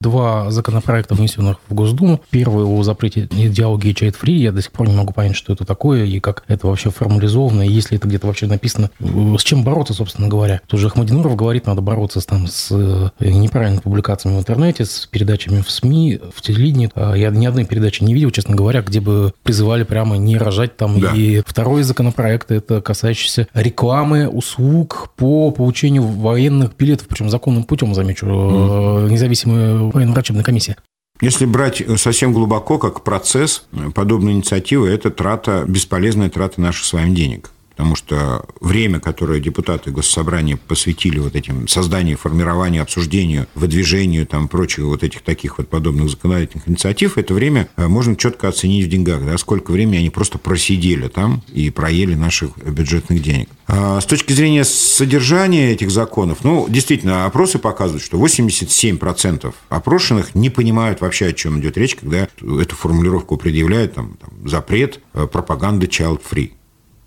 два 0.00 0.50
законопроекта, 0.50 1.14
внесенных 1.14 1.58
в 1.68 1.74
Госдуму. 1.74 2.22
Первый 2.30 2.64
о 2.64 2.82
запрете 2.82 3.28
идеологии 3.30 3.92
чайт-фри. 3.92 4.34
Я 4.34 4.50
до 4.50 4.62
сих 4.62 4.72
пор 4.72 4.88
не 4.88 4.96
могу 4.96 5.12
понять, 5.12 5.36
что 5.36 5.52
это 5.52 5.66
такое 5.66 6.04
и 6.04 6.20
как 6.20 6.42
это 6.48 6.66
вообще 6.68 6.90
формализовано, 6.90 7.62
и 7.62 7.70
если 7.70 7.98
это 7.98 8.08
где-то 8.08 8.26
вообще 8.26 8.46
написано. 8.46 8.90
С 8.98 9.42
чем 9.42 9.62
бороться, 9.62 9.92
собственно 9.92 10.28
говоря? 10.28 10.62
Тут 10.66 10.80
же 10.80 10.86
Ахмадинуров 10.86 11.36
говорит, 11.36 11.66
надо 11.66 11.82
бороться 11.82 12.20
там, 12.26 12.46
с 12.46 12.68
э, 12.70 13.10
неправильными 13.20 13.82
публикациями 13.82 14.36
в 14.36 14.40
интернете, 14.40 14.86
с 14.86 15.06
передачами 15.06 15.60
в 15.60 15.70
СМИ, 15.70 16.18
в 16.34 16.40
телевидении. 16.40 16.90
А 16.94 17.14
я 17.14 17.28
ни 17.28 17.44
одной 17.44 17.66
передачи 17.66 18.02
не 18.02 18.14
видел, 18.14 18.30
честно 18.30 18.56
говоря, 18.56 18.80
где 18.80 19.00
бы 19.00 19.34
призывали 19.42 19.82
прямо 19.82 20.16
не 20.16 20.38
рожать 20.38 20.78
там. 20.78 20.98
Да. 20.98 21.12
И 21.14 21.42
второй 21.46 21.82
законопроект, 21.82 22.50
это 22.50 22.80
касающийся 22.80 23.48
рекламы 23.52 24.28
услуг 24.28 25.10
по 25.16 25.50
получению 25.50 26.04
военных 26.04 26.74
билетов, 26.78 27.06
причем 27.06 27.28
законным 27.28 27.64
путем, 27.64 27.94
замечу, 27.94 28.24
mm. 28.24 29.10
независимые 29.10 29.89
военно-врачебная 29.92 30.44
комиссия. 30.44 30.76
Если 31.20 31.44
брать 31.44 31.82
совсем 31.96 32.32
глубоко, 32.32 32.78
как 32.78 33.04
процесс, 33.04 33.64
подобная 33.94 34.32
инициатива– 34.32 34.86
это 34.88 35.10
трата, 35.10 35.64
бесполезная 35.68 36.30
трата 36.30 36.60
наших 36.60 36.84
с 36.84 36.92
вами 36.92 37.14
денег 37.14 37.50
потому 37.80 37.96
что 37.96 38.44
время, 38.60 39.00
которое 39.00 39.40
депутаты 39.40 39.90
Госсобрания 39.90 40.58
посвятили 40.58 41.18
вот 41.18 41.34
этим 41.34 41.66
созданию, 41.66 42.18
формированию, 42.18 42.82
обсуждению, 42.82 43.46
выдвижению 43.54 44.26
там 44.26 44.48
прочих 44.48 44.84
вот 44.84 45.02
этих 45.02 45.22
таких 45.22 45.56
вот 45.56 45.68
подобных 45.68 46.10
законодательных 46.10 46.68
инициатив, 46.68 47.16
это 47.16 47.32
время 47.32 47.70
э, 47.78 47.86
можно 47.88 48.16
четко 48.16 48.48
оценить 48.48 48.84
в 48.84 48.90
деньгах, 48.90 49.24
да, 49.24 49.38
сколько 49.38 49.70
времени 49.70 49.96
они 49.96 50.10
просто 50.10 50.36
просидели 50.36 51.08
там 51.08 51.42
и 51.54 51.70
проели 51.70 52.14
наших 52.14 52.58
бюджетных 52.58 53.22
денег. 53.22 53.48
А 53.66 53.98
с 53.98 54.04
точки 54.04 54.34
зрения 54.34 54.64
содержания 54.64 55.72
этих 55.72 55.90
законов, 55.90 56.44
ну, 56.44 56.66
действительно, 56.68 57.24
опросы 57.24 57.58
показывают, 57.58 58.02
что 58.02 58.18
87% 58.18 59.54
опрошенных 59.70 60.34
не 60.34 60.50
понимают 60.50 61.00
вообще, 61.00 61.28
о 61.28 61.32
чем 61.32 61.60
идет 61.60 61.78
речь, 61.78 61.94
когда 61.94 62.28
эту 62.42 62.76
формулировку 62.76 63.38
предъявляют, 63.38 63.94
там, 63.94 64.18
там 64.20 64.46
запрет 64.46 65.00
э, 65.14 65.26
пропаганды 65.26 65.86
child-free. 65.86 66.50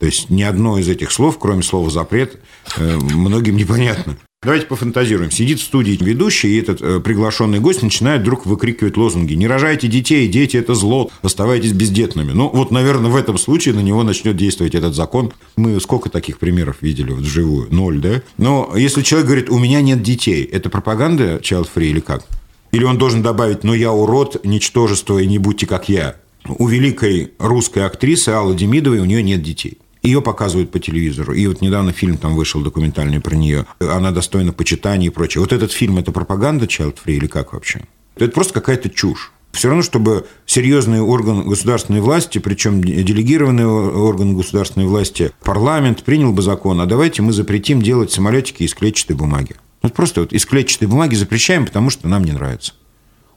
То 0.04 0.08
есть 0.08 0.30
ни 0.30 0.44
одно 0.44 0.78
из 0.78 0.90
этих 0.90 1.14
слов, 1.14 1.40
кроме 1.40 1.64
слова 1.64 1.90
«запрет», 1.90 2.38
э, 2.76 2.98
многим 2.98 3.56
непонятно. 3.56 4.18
Давайте 4.42 4.66
пофантазируем. 4.66 5.32
Сидит 5.32 5.62
в 5.62 5.64
студии 5.64 5.98
ведущий, 5.98 6.50
и 6.50 6.60
этот 6.60 6.82
э, 6.82 7.00
приглашенный 7.00 7.62
гость 7.62 7.82
начинает 7.84 8.20
вдруг 8.20 8.46
выкрикивать 8.46 8.98
лозунги. 8.98 9.34
«Не 9.36 9.48
рожайте 9.48 9.88
детей, 9.88 10.28
дети– 10.28 10.58
это 10.58 10.76
зло, 10.76 11.10
оставайтесь 11.22 11.72
бездетными». 11.72 12.34
Ну, 12.34 12.50
вот, 12.50 12.70
наверное, 12.70 13.10
в 13.10 13.16
этом 13.16 13.38
случае 13.38 13.76
на 13.76 13.80
него 13.80 14.04
начнет 14.04 14.36
действовать 14.36 14.76
этот 14.76 14.94
закон. 14.94 15.32
Мы 15.56 15.80
сколько 15.80 16.10
таких 16.10 16.38
примеров 16.38 16.82
видели 16.82 17.14
вживую? 17.14 17.74
Ноль, 17.74 18.02
да? 18.02 18.22
Но 18.38 18.74
если 18.76 19.04
человек 19.04 19.28
говорит 19.28 19.50
«у 19.50 19.58
меня 19.58 19.80
нет 19.80 20.04
детей», 20.04 20.44
это 20.44 20.70
пропаганда 20.70 21.38
child-free 21.38 21.88
или 21.88 22.02
как? 22.02 22.26
Или 22.74 22.84
он 22.84 22.98
должен 22.98 23.22
добавить 23.22 23.64
«но 23.64 23.74
я 23.74 23.94
урод, 23.94 24.44
ничтожество 24.44 25.18
и 25.20 25.28
не 25.28 25.38
будьте 25.38 25.66
как 25.66 25.88
я». 25.88 26.18
У 26.46 26.68
великой 26.68 27.32
русской 27.40 27.86
актрисы 27.86 28.28
Аллы 28.28 28.54
Демидовой 28.54 29.00
у 29.00 29.06
нее 29.06 29.24
нет 29.24 29.42
детей. 29.42 29.78
Ее 30.04 30.22
показывают 30.22 30.70
по 30.70 30.80
телевизору. 30.80 31.34
И 31.34 31.48
вот 31.48 31.62
недавно 31.62 31.94
фильм 31.94 32.18
там 32.18 32.36
вышел 32.36 32.62
документальный 32.62 33.22
про 33.22 33.36
нее. 33.36 33.66
Она 33.80 34.12
достойна 34.12 34.52
почитания 34.52 35.08
и 35.08 35.10
прочее. 35.10 35.42
Вот 35.42 35.54
этот 35.54 35.72
фильм– 35.72 35.98
это 36.00 36.12
пропаганда 36.12 36.66
child 36.66 36.98
free 37.04 37.16
или 37.16 37.28
как 37.28 37.54
вообще? 37.54 37.82
Это 38.18 38.32
просто 38.32 38.54
какая-то 38.54 38.90
чушь. 38.90 39.32
Все 39.54 39.68
равно, 39.68 39.84
чтобы 39.84 40.26
серьезный 40.46 41.00
орган 41.00 41.48
государственной 41.48 42.02
власти, 42.02 42.40
причем 42.40 42.84
делегированный 42.84 43.66
орган 43.66 44.36
государственной 44.36 44.88
власти, 44.88 45.32
парламент 45.44 46.04
принял 46.04 46.34
бы 46.34 46.42
закон, 46.42 46.82
а 46.82 46.86
давайте 46.88 47.22
мы 47.22 47.32
запретим 47.34 47.82
делать 47.82 48.12
самолетики 48.12 48.64
из 48.64 48.74
клетчатой 48.74 49.16
бумаги. 49.16 49.56
Вот 49.84 49.94
просто 49.94 50.22
вот 50.22 50.34
из 50.34 50.46
клетчатой 50.46 50.88
бумаги 50.88 51.16
запрещаем, 51.16 51.66
потому 51.66 51.92
что 51.92 52.08
нам 52.08 52.24
не 52.24 52.32
нравится. 52.32 52.74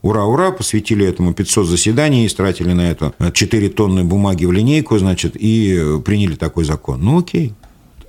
Ура, 0.02 0.24
ура, 0.24 0.50
посвятили 0.50 1.06
этому 1.06 1.34
500 1.34 1.66
заседаний, 1.66 2.26
истратили 2.26 2.72
на 2.72 2.90
это 2.90 3.12
4 3.32 3.68
тонны 3.70 4.04
бумаги 4.04 4.44
в 4.44 4.52
линейку, 4.52 4.98
значит, 4.98 5.36
и 5.36 6.00
приняли 6.04 6.34
такой 6.34 6.64
закон. 6.64 7.00
Ну, 7.02 7.18
окей. 7.18 7.54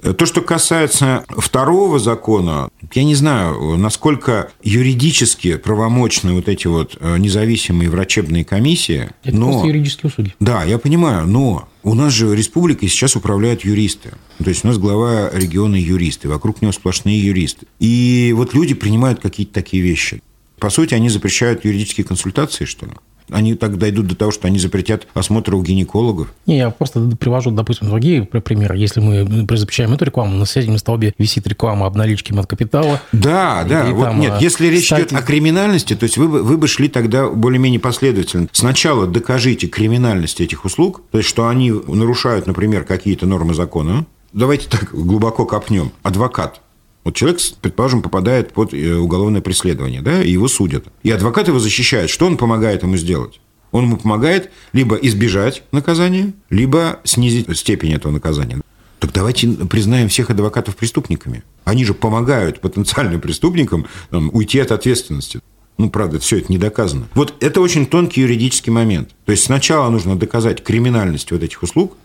То, 0.02 0.26
что 0.26 0.42
касается 0.42 1.26
второго 1.30 1.98
закона, 2.00 2.70
я 2.94 3.04
не 3.04 3.16
знаю, 3.16 3.78
насколько 3.78 4.52
юридически 4.64 5.58
правомочны 5.58 6.34
вот 6.34 6.48
эти 6.48 6.68
вот 6.68 6.98
э, 7.00 7.18
независимые 7.18 7.90
врачебные 7.90 8.46
комиссии. 8.46 9.10
Это 9.24 9.36
но... 9.36 9.50
просто 9.50 9.68
юридические 9.68 10.10
услуги. 10.10 10.36
Да, 10.40 10.64
я 10.64 10.78
понимаю, 10.78 11.28
но 11.28 11.68
у 11.84 11.96
нас 11.96 12.14
же 12.14 12.36
республикой 12.36 12.90
сейчас 12.90 13.16
управляют 13.16 13.66
юристы. 13.66 14.12
То 14.44 14.50
есть 14.50 14.64
у 14.64 14.68
нас 14.68 14.78
глава 14.78 15.32
региона 15.34 15.76
юристы, 15.76 16.30
вокруг 16.30 16.62
него 16.62 16.72
сплошные 16.72 17.20
юристы. 17.20 17.66
И 17.80 18.34
вот 18.38 18.54
люди 18.54 18.76
принимают 18.76 19.20
какие-то 19.20 19.54
такие 19.54 19.82
вещи. 19.82 20.22
По 20.60 20.70
сути, 20.70 20.94
они 20.94 21.10
запрещают 21.10 21.66
юридические 21.66 22.06
консультации, 22.06 22.66
что 22.66 22.86
ли? 22.86 22.94
Они 23.30 23.56
так 23.56 23.78
дойдут 23.78 24.08
до 24.08 24.16
того, 24.16 24.32
что 24.32 24.48
они 24.48 24.58
запретят 24.58 25.08
осмотр 25.14 25.54
у 25.56 25.62
гинекологов? 25.62 26.34
Не, 26.46 26.60
я 26.60 26.70
просто 26.70 27.02
привожу, 27.20 27.52
допустим, 27.52 27.90
другие 27.90 28.24
примеры. 28.24 28.78
Если 28.78 29.02
мы 29.02 29.28
запрещаем 29.58 29.94
эту 29.94 30.06
рекламу, 30.06 30.38
на 30.38 30.46
соседнем 30.46 30.78
столбе 30.78 31.14
висит 31.18 31.46
реклама 31.46 31.88
об 31.88 31.96
наличке 31.98 32.34
капитала. 32.44 33.02
Да, 33.12 33.66
да. 33.68 33.86
Вот 33.92 34.06
там, 34.06 34.20
нет, 34.20 34.34
а, 34.38 34.40
если 34.40 34.68
речь 34.68 34.84
кстати... 34.84 35.02
идет 35.02 35.14
о 35.14 35.22
криминальности, 35.22 35.96
то 35.96 36.04
есть 36.04 36.18
вы, 36.18 36.28
вы 36.28 36.58
бы 36.58 36.68
шли 36.68 36.88
тогда 36.88 37.30
более-менее 37.30 37.82
последовательно. 37.82 38.48
Сначала 38.54 39.08
докажите 39.08 39.68
криминальность 39.68 40.40
этих 40.40 40.64
услуг, 40.64 41.02
то 41.12 41.18
есть 41.18 41.30
что 41.30 41.50
они 41.50 41.72
нарушают, 41.72 42.48
например, 42.48 42.86
какие-то 42.86 43.26
нормы 43.26 43.54
закона. 43.54 44.06
Давайте 44.32 44.70
так 44.70 44.92
глубоко 44.92 45.46
копнем. 45.46 45.92
Адвокат 46.04 46.62
вот 47.08 47.16
человек, 47.16 47.40
предположим, 47.62 48.02
попадает 48.02 48.52
под 48.52 48.74
э, 48.74 48.96
уголовное 48.96 49.40
преследование, 49.40 50.02
да, 50.02 50.22
и 50.22 50.30
его 50.30 50.50
судят. 50.50 50.88
И 51.04 51.10
адвокат 51.10 51.48
его 51.48 51.58
защищает. 51.58 52.10
Что 52.10 52.26
он 52.26 52.36
помогает 52.36 52.84
ему 52.84 52.98
сделать? 52.98 53.40
Он 53.72 53.86
ему 53.86 53.96
помогает 53.96 54.52
либо 54.74 54.98
избежать 54.98 55.64
наказания, 55.72 56.34
либо 56.50 57.00
снизить 57.06 57.58
степень 57.58 57.94
этого 57.94 58.12
наказания. 58.12 58.60
Так 59.00 59.14
давайте 59.14 59.48
признаем 59.48 60.10
всех 60.10 60.32
адвокатов 60.32 60.76
преступниками. 60.76 61.44
Они 61.64 61.86
же 61.86 61.94
помогают 61.94 62.60
потенциальным 62.60 63.22
преступникам 63.22 63.86
там, 64.10 64.30
уйти 64.34 64.60
от 64.60 64.74
ответственности. 64.74 65.40
Ну, 65.78 65.90
правда, 65.90 66.20
все 66.20 66.40
это 66.40 66.52
не 66.52 66.58
доказано. 66.58 67.08
Вот 67.14 67.36
это 67.40 67.62
очень 67.62 67.86
тонкий 67.86 68.20
юридический 68.20 68.74
момент. 68.74 69.12
То 69.24 69.32
есть 69.32 69.46
сначала 69.46 69.90
нужно 69.90 70.18
доказать 70.18 70.62
криминальность 70.62 71.32
вот 71.32 71.42
этих 71.42 71.64
услуг, 71.64 71.96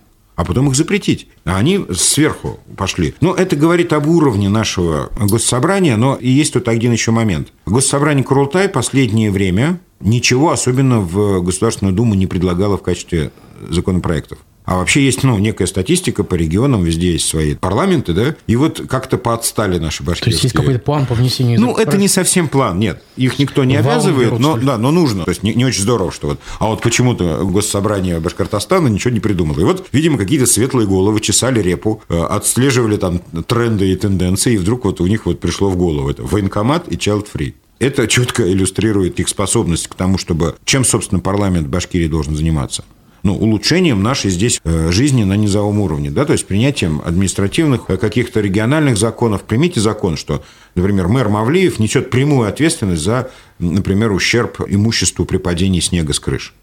а 0.42 0.44
потом 0.44 0.68
их 0.68 0.75
запретить. 0.75 1.28
А 1.44 1.56
они 1.56 1.87
сверху 1.94 2.58
пошли. 2.76 3.14
Но 3.20 3.32
это 3.32 3.54
говорит 3.54 3.92
об 3.92 4.08
уровне 4.08 4.49
нашего 4.49 5.08
госсобрания, 5.16 5.96
но 5.96 6.16
и 6.16 6.28
есть 6.28 6.54
тут 6.54 6.66
один 6.66 6.90
еще 6.90 7.12
момент. 7.12 7.52
Госсобрание 7.64 8.25
Курултай 8.25 8.68
последнее 8.68 9.30
время 9.30 9.80
ничего 10.00 10.50
особенно 10.50 10.99
в 10.99 11.42
Государственную 11.44 11.94
Думу 11.94 12.14
не 12.14 12.26
предлагало 12.26 12.76
в 12.76 12.82
качестве 12.82 13.30
законопроектов. 13.70 14.38
А 14.64 14.76
вообще 14.76 15.04
есть, 15.04 15.23
ну, 15.25 15.38
некая 15.38 15.66
статистика 15.66 16.23
по 16.25 16.35
регионам, 16.35 16.85
везде 16.85 17.12
есть 17.12 17.26
свои 17.26 17.54
парламенты, 17.54 18.12
да, 18.12 18.37
и 18.47 18.57
вот 18.57 18.83
как-то 18.88 19.19
поотстали 19.19 19.78
наши 19.78 20.02
башкирские. 20.02 20.31
То 20.31 20.35
есть 20.35 20.45
есть 20.45 20.54
какой-то 20.54 20.78
план 20.78 21.07
по 21.07 21.14
внесению 21.14 21.61
Ну, 21.61 21.76
это 21.76 21.97
не 21.97 22.09
совсем 22.09 22.49
план, 22.49 22.78
нет. 22.78 23.02
Их 23.16 23.38
никто 23.38 23.64
не 23.64 23.76
обязывает, 23.76 24.28
берут, 24.28 24.40
но, 24.40 24.57
да, 24.57 24.78
но 24.78 24.90
нужно. 24.90 25.25
То 25.25 25.31
есть 25.31 25.42
не, 25.42 25.54
не 25.54 25.64
очень 25.64 25.83
здорово, 25.83 26.12
что 26.12 26.28
вот. 26.28 26.40
А 26.59 26.69
вот 26.69 26.81
почему-то 26.81 27.45
госсобрание 27.45 28.21
Башкортостана 28.21 28.88
ничего 28.88 29.12
не 29.12 29.21
придумало. 29.21 29.61
И 29.61 29.64
вот, 29.64 29.87
видимо, 29.92 30.16
какие-то 30.19 30.47
светлые 30.47 30.87
головы 30.87 31.21
чесали 31.21 31.61
репу, 31.61 32.02
э, 32.09 32.21
отслеживали 32.21 32.97
там 32.97 33.19
тренды 33.47 33.90
и 33.90 33.97
тенденции, 33.97 34.54
и 34.54 34.57
вдруг 34.59 34.85
вот 34.85 35.00
у 35.00 35.07
них 35.07 35.26
вот 35.26 35.40
пришло 35.40 35.71
в 35.71 35.76
голову 35.76 36.08
это 36.08 36.23
военкомат 36.23 36.89
и 36.89 36.97
child 36.97 37.26
free. 37.32 37.54
Это 37.82 38.06
четко 38.06 38.49
иллюстрирует 38.49 39.19
их 39.19 39.28
способность 39.28 39.89
к 39.89 39.95
тому, 39.97 40.17
чтобы... 40.17 40.54
Чем, 40.65 40.84
собственно, 40.84 41.21
парламент 41.21 41.67
Башкирии 41.67 42.06
должен 42.06 42.36
заниматься? 42.36 42.84
Ну, 43.23 43.37
улучшением 43.37 44.02
нашей 44.02 44.30
здесь 44.30 44.61
э, 44.65 44.91
жизни 44.91 45.25
на 45.25 45.37
низовом 45.37 45.80
уровне, 45.80 46.11
да, 46.11 46.25
то 46.25 46.32
есть 46.32 46.47
принятием 46.47 47.00
административных 47.04 47.85
э, 47.89 47.97
каких-то 47.97 48.41
региональных 48.41 48.97
законов. 48.97 49.43
Примите 49.43 49.80
закон, 49.80 50.17
что, 50.17 50.43
например, 50.75 51.08
мэр 51.08 51.28
Мавлиев 51.28 51.78
несет 51.78 52.11
прямую 52.11 52.49
ответственность 52.49 53.02
за, 53.02 53.30
например, 53.58 54.13
ущерб 54.13 54.61
имуществу 54.67 55.25
при 55.25 55.37
падении 55.37 55.80
снега 55.80 56.13
с 56.13 56.21
крыш. 56.21 56.54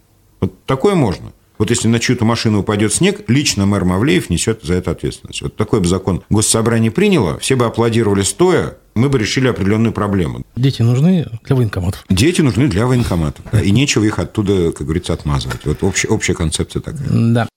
Вот 0.42 0.64
такое 0.66 0.96
можно. 0.96 1.32
Вот 1.60 1.70
если 1.70 1.90
на 1.90 2.00
чью-то 2.00 2.24
машину 2.24 2.62
упадет 2.62 2.94
снег, 2.94 3.22
лично 3.28 3.66
мэр 3.66 3.84
Мавлеев 3.84 4.30
несет 4.30 4.62
за 4.64 4.76
это 4.76 4.92
ответственность. 4.92 5.42
Вот 5.42 5.58
такой 5.58 5.82
бы 5.82 5.88
закон 5.88 6.24
госсобрание 6.30 6.90
приняло, 6.90 7.38
все 7.40 7.58
бы 7.58 7.66
аплодировали 7.66 8.22
стоя, 8.22 8.78
мы 8.96 9.10
бы 9.10 9.20
решили 9.20 9.50
определенную 9.50 9.92
проблему. 9.92 10.44
Дети 10.56 10.82
нужны 10.82 11.28
для 11.44 11.56
военкоматов? 11.58 12.06
Дети 12.10 12.42
нужны 12.42 12.70
для 12.70 12.88
военкоматов. 12.88 13.44
Да, 13.52 13.62
и 13.62 13.72
нечего 13.72 14.06
их 14.06 14.20
оттуда, 14.20 14.72
как 14.72 14.88
говорится, 14.88 15.14
отмазывать. 15.14 15.66
Вот 15.66 15.84
общая, 15.84 16.08
общая 16.08 16.34
концепция 16.34 16.82
такая. 16.82 17.08
Да. 17.10 17.50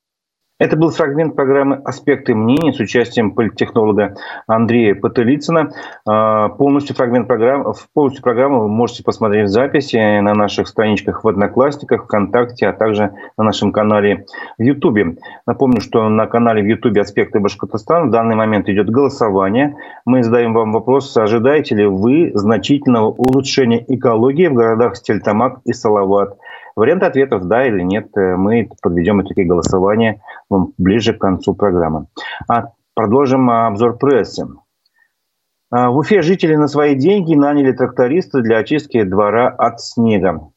Это 0.62 0.76
был 0.76 0.90
фрагмент 0.90 1.34
программы 1.34 1.82
«Аспекты 1.84 2.36
мнений» 2.36 2.72
с 2.72 2.78
участием 2.78 3.32
политтехнолога 3.32 4.14
Андрея 4.46 4.94
Потылицына. 4.94 5.72
А, 6.06 6.50
полностью 6.50 6.94
фрагмент 6.94 7.26
программы, 7.26 7.74
полностью 7.92 8.22
программу 8.22 8.60
вы 8.60 8.68
можете 8.68 9.02
посмотреть 9.02 9.48
в 9.48 9.52
записи 9.52 10.20
на 10.20 10.34
наших 10.34 10.68
страничках 10.68 11.24
в 11.24 11.28
Одноклассниках, 11.28 12.04
ВКонтакте, 12.04 12.68
а 12.68 12.72
также 12.72 13.10
на 13.36 13.42
нашем 13.42 13.72
канале 13.72 14.26
в 14.56 14.62
Ютубе. 14.62 15.16
Напомню, 15.48 15.80
что 15.80 16.08
на 16.08 16.28
канале 16.28 16.62
в 16.62 16.66
Ютубе 16.66 17.00
«Аспекты 17.00 17.40
Башкортостана» 17.40 18.06
в 18.06 18.10
данный 18.10 18.36
момент 18.36 18.68
идет 18.68 18.88
голосование. 18.88 19.74
Мы 20.04 20.22
задаем 20.22 20.54
вам 20.54 20.70
вопрос, 20.70 21.16
ожидаете 21.16 21.74
ли 21.74 21.86
вы 21.86 22.30
значительного 22.34 23.06
улучшения 23.06 23.84
экологии 23.88 24.46
в 24.46 24.54
городах 24.54 24.94
Стельтамак 24.94 25.58
и 25.64 25.72
Салават– 25.72 26.38
Варианты 26.74 27.06
ответов 27.06 27.44
«да» 27.44 27.66
или 27.66 27.82
«нет» 27.82 28.16
э, 28.16 28.36
мы 28.36 28.68
подведем 28.82 29.22
итоги 29.22 29.42
голосования 29.42 30.22
ближе 30.78 31.14
к 31.14 31.20
концу 31.20 31.54
программы. 31.54 32.06
А 32.48 32.68
продолжим 32.94 33.50
обзор 33.50 33.98
прессы. 33.98 34.46
А, 35.70 35.90
в 35.90 35.96
Уфе 35.96 36.22
жители 36.22 36.54
на 36.54 36.68
свои 36.68 36.94
деньги 36.94 37.34
наняли 37.34 37.72
тракториста 37.72 38.40
для 38.40 38.58
очистки 38.58 39.02
двора 39.02 39.48
от 39.48 39.80
снега. 39.80 40.50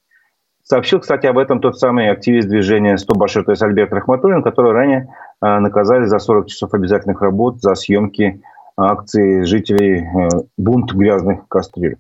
Сообщил, 0.64 1.00
кстати, 1.00 1.28
об 1.28 1.38
этом 1.38 1.62
тот 1.62 1.80
самый 1.80 2.10
активист 2.10 2.50
движения 2.50 2.98
«Стоп 2.98 3.18
Башир», 3.18 3.46
то 3.46 3.52
есть 3.52 3.62
Альберт 3.62 3.94
Рахматуллин, 3.94 4.42
который 4.42 4.72
ранее 4.72 5.14
а, 5.40 5.60
наказали 5.60 6.06
за 6.06 6.20
40 6.20 6.48
часов 6.48 6.74
обязательных 6.74 7.22
работ 7.22 7.62
за 7.62 7.76
съемки 7.76 8.42
акции 8.78 9.44
жителей 9.44 10.02
э, 10.02 10.30
«Бунт 10.58 10.92
грязных 10.92 11.48
кастрюль». 11.48 11.96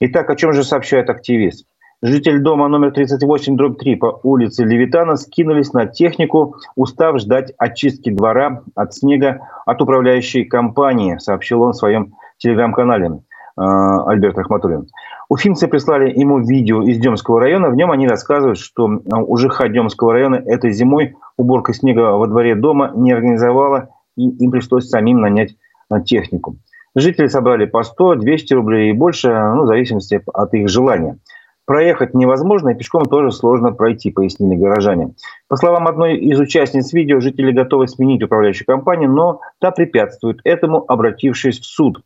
Итак, 0.00 0.30
о 0.30 0.36
чем 0.36 0.52
же 0.52 0.64
сообщает 0.64 1.10
активист? 1.10 1.66
Жители 2.00 2.38
дома 2.38 2.68
номер 2.68 2.92
38, 2.92 3.56
дробь 3.56 3.76
3 3.80 3.96
по 3.96 4.20
улице 4.22 4.62
Левитана 4.64 5.16
скинулись 5.16 5.72
на 5.72 5.86
технику, 5.86 6.54
устав 6.76 7.18
ждать 7.18 7.52
очистки 7.58 8.10
двора 8.10 8.62
от 8.76 8.94
снега 8.94 9.40
от 9.66 9.82
управляющей 9.82 10.44
компании, 10.44 11.18
сообщил 11.18 11.60
он 11.62 11.72
в 11.72 11.76
своем 11.76 12.14
телеграм-канале 12.36 13.08
э, 13.08 13.10
Альберт 13.56 14.38
Рахматуллин. 14.38 14.86
Уфимцы 15.28 15.66
прислали 15.66 16.16
ему 16.16 16.38
видео 16.38 16.82
из 16.82 16.98
Демского 16.98 17.40
района. 17.40 17.68
В 17.68 17.74
нем 17.74 17.90
они 17.90 18.06
рассказывают, 18.06 18.60
что 18.60 18.84
у 18.86 19.36
ЖХ 19.36 19.68
Демского 19.68 20.12
района 20.12 20.36
этой 20.36 20.70
зимой 20.70 21.16
уборка 21.36 21.72
снега 21.74 22.12
во 22.12 22.28
дворе 22.28 22.54
дома 22.54 22.92
не 22.94 23.10
организовала, 23.10 23.88
и 24.16 24.28
им 24.28 24.52
пришлось 24.52 24.88
самим 24.88 25.20
нанять 25.20 25.56
э, 25.90 26.00
технику. 26.04 26.58
Жители 26.94 27.26
собрали 27.26 27.66
по 27.66 27.82
100-200 27.82 28.54
рублей 28.54 28.90
и 28.90 28.92
больше, 28.92 29.30
ну, 29.32 29.64
в 29.64 29.66
зависимости 29.66 30.22
от 30.32 30.54
их 30.54 30.68
желания. 30.68 31.18
Проехать 31.68 32.14
невозможно, 32.14 32.70
и 32.70 32.74
пешком 32.74 33.04
тоже 33.04 33.30
сложно 33.30 33.72
пройти, 33.72 34.10
пояснили 34.10 34.56
горожане. 34.56 35.12
По 35.48 35.56
словам 35.56 35.86
одной 35.86 36.16
из 36.16 36.40
участниц 36.40 36.94
видео, 36.94 37.20
жители 37.20 37.52
готовы 37.52 37.88
сменить 37.88 38.22
управляющую 38.22 38.64
компанию, 38.64 39.10
но 39.12 39.42
та 39.60 39.70
препятствует 39.70 40.40
этому, 40.44 40.82
обратившись 40.88 41.60
в 41.60 41.66
суд. 41.66 42.00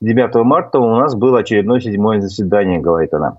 9 0.00 0.36
марта 0.44 0.78
у 0.78 0.94
нас 0.94 1.16
было 1.16 1.40
очередное 1.40 1.80
седьмое 1.80 2.20
заседание, 2.20 2.78
говорит 2.78 3.12
она. 3.12 3.38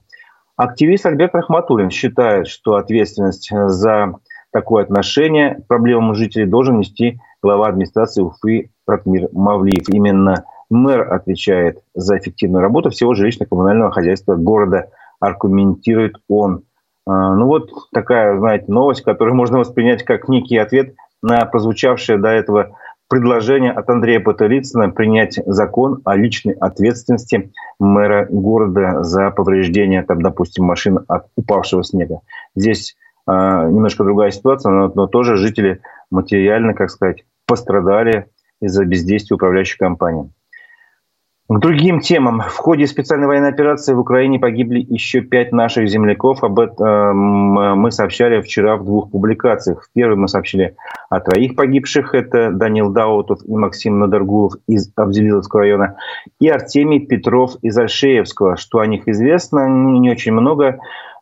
Активист 0.57 1.05
Альберт 1.05 1.33
Рахматуллин 1.33 1.91
считает, 1.91 2.49
что 2.49 2.75
ответственность 2.75 3.49
за 3.49 4.15
такое 4.51 4.83
отношение 4.83 5.61
к 5.61 5.67
проблемам 5.67 6.13
жителей 6.13 6.45
должен 6.45 6.79
нести 6.79 7.21
глава 7.41 7.69
администрации 7.69 8.21
Уфы 8.21 8.69
Ратмир 8.85 9.29
Мавлиев. 9.31 9.87
Именно 9.87 10.43
мэр 10.69 11.13
отвечает 11.13 11.79
за 11.95 12.17
эффективную 12.17 12.61
работу 12.61 12.89
всего 12.89 13.13
жилищно-коммунального 13.13 13.91
хозяйства 13.91 14.35
города 14.35 14.89
аргументирует 15.19 16.15
он. 16.27 16.63
А, 17.05 17.35
ну 17.35 17.47
вот 17.47 17.71
такая, 17.93 18.37
знаете, 18.37 18.65
новость, 18.67 19.03
которую 19.03 19.35
можно 19.35 19.59
воспринять 19.59 20.03
как 20.03 20.29
некий 20.29 20.57
ответ 20.57 20.95
на 21.21 21.45
прозвучавшее 21.45 22.17
до 22.17 22.29
этого 22.29 22.75
предложение 23.09 23.71
от 23.71 23.89
Андрея 23.89 24.19
Потылицына 24.19 24.89
принять 24.89 25.39
закон 25.45 26.01
о 26.05 26.15
личной 26.15 26.53
ответственности 26.53 27.51
мэра 27.79 28.27
города 28.29 29.03
за 29.03 29.31
повреждение, 29.31 30.03
там, 30.03 30.21
допустим, 30.21 30.65
машин 30.65 30.99
от 31.07 31.25
упавшего 31.35 31.83
снега. 31.83 32.21
Здесь 32.55 32.95
э, 33.27 33.31
немножко 33.31 34.03
другая 34.03 34.29
ситуация, 34.31 34.71
но, 34.71 34.91
но 34.93 35.07
тоже 35.07 35.37
жители 35.37 35.81
материально, 36.11 36.73
как 36.75 36.91
сказать, 36.91 37.25
пострадали 37.47 38.27
из-за 38.61 38.85
бездействия 38.85 39.35
управляющей 39.35 39.77
компании. 39.77 40.31
К 41.51 41.57
другим 41.57 41.99
темам. 41.99 42.41
В 42.41 42.57
ходе 42.57 42.85
специальной 42.85 43.25
военной 43.25 43.49
операции 43.49 43.95
в 43.95 43.99
Украине 43.99 44.37
погибли 44.37 44.85
еще 44.87 45.21
пять 45.21 45.51
наших 45.51 45.89
земляков. 45.89 46.43
Об 46.43 46.59
этом 46.59 47.17
мы 47.17 47.89
сообщали 47.91 48.39
вчера 48.41 48.77
в 48.77 48.85
двух 48.85 49.09
публикациях. 49.09 49.81
В 49.81 49.91
первой 49.91 50.15
мы 50.15 50.27
сообщили 50.27 50.75
о 51.09 51.19
троих 51.19 51.55
погибших. 51.55 52.13
Это 52.13 52.51
Данил 52.51 52.91
Даутов 52.91 53.39
и 53.43 53.51
Максим 53.51 53.97
Надаргулов 53.97 54.53
из 54.67 54.91
Абзелиловского 54.95 55.63
района. 55.63 55.95
И 56.39 56.47
Артемий 56.47 56.99
Петров 56.99 57.55
из 57.63 57.75
Альшеевского. 57.75 58.55
Что 58.55 58.77
о 58.77 58.85
них 58.85 59.07
известно, 59.07 59.67
не 59.67 60.11
очень 60.11 60.33
много. 60.33 60.77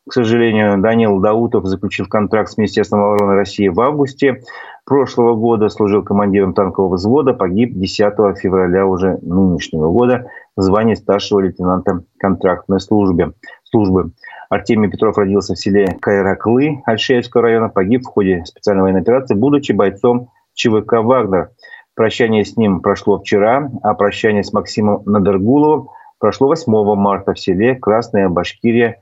К 0.08 0.14
сожалению, 0.14 0.82
Данил 0.82 1.20
Даутов 1.20 1.66
заключил 1.66 2.06
контракт 2.08 2.50
с 2.50 2.58
Министерством 2.58 3.02
обороны 3.02 3.36
России 3.36 3.68
в 3.68 3.80
августе 3.82 4.42
прошлого 4.86 5.36
года, 5.36 5.68
служил 5.68 6.02
командиром 6.02 6.54
танкового 6.54 6.96
взвода, 6.96 7.34
погиб 7.34 7.74
10 7.74 7.98
февраля 8.40 8.86
уже 8.86 9.18
нынешнего 9.22 9.92
года 9.92 10.32
в 10.56 10.62
звании 10.62 10.94
старшего 10.94 11.42
лейтенанта 11.42 12.04
контрактной 12.20 12.80
службы. 12.80 13.34
службы. 13.66 14.12
Артемий 14.50 14.90
Петров 14.90 15.18
родился 15.18 15.56
в 15.56 15.60
селе 15.60 15.98
Кайраклы 16.00 16.82
Альшеевского 16.86 17.44
района, 17.44 17.68
погиб 17.68 18.04
в 18.04 18.08
ходе 18.08 18.46
специальной 18.46 18.84
военной 18.84 19.02
операции, 19.02 19.36
будучи 19.36 19.74
бойцом 19.74 20.30
ЧВК 20.54 21.04
«Вагнер». 21.04 21.50
Прощание 21.96 22.46
с 22.46 22.56
ним 22.56 22.80
прошло 22.80 23.20
вчера, 23.20 23.70
а 23.84 23.94
прощание 23.94 24.44
с 24.44 24.54
Максимом 24.54 25.02
Надергуловым 25.06 25.90
прошло 26.18 26.48
8 26.48 26.96
марта 26.96 27.34
в 27.34 27.40
селе 27.40 27.76
Красная 27.76 28.30
Башкирия 28.30 29.02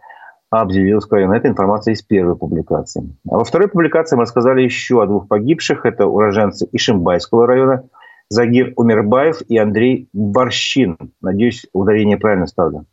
объявил 0.62 1.00
района. 1.10 1.34
Это 1.34 1.48
информация 1.48 1.94
из 1.94 2.02
первой 2.02 2.36
публикации. 2.36 3.16
А 3.30 3.38
во 3.38 3.44
второй 3.44 3.68
публикации 3.68 4.16
мы 4.16 4.24
рассказали 4.24 4.62
еще 4.62 5.02
о 5.02 5.06
двух 5.06 5.28
погибших. 5.28 5.86
Это 5.86 6.08
уроженцы 6.08 6.68
Ишимбайского 6.72 7.48
района 7.48 7.84
Загир 8.30 8.74
Умербаев 8.76 9.42
и 9.48 9.58
Андрей 9.58 10.10
Борщин. 10.14 10.98
Надеюсь, 11.22 11.66
ударение 11.74 12.18
правильно 12.18 12.48
ставлю. 12.48 12.86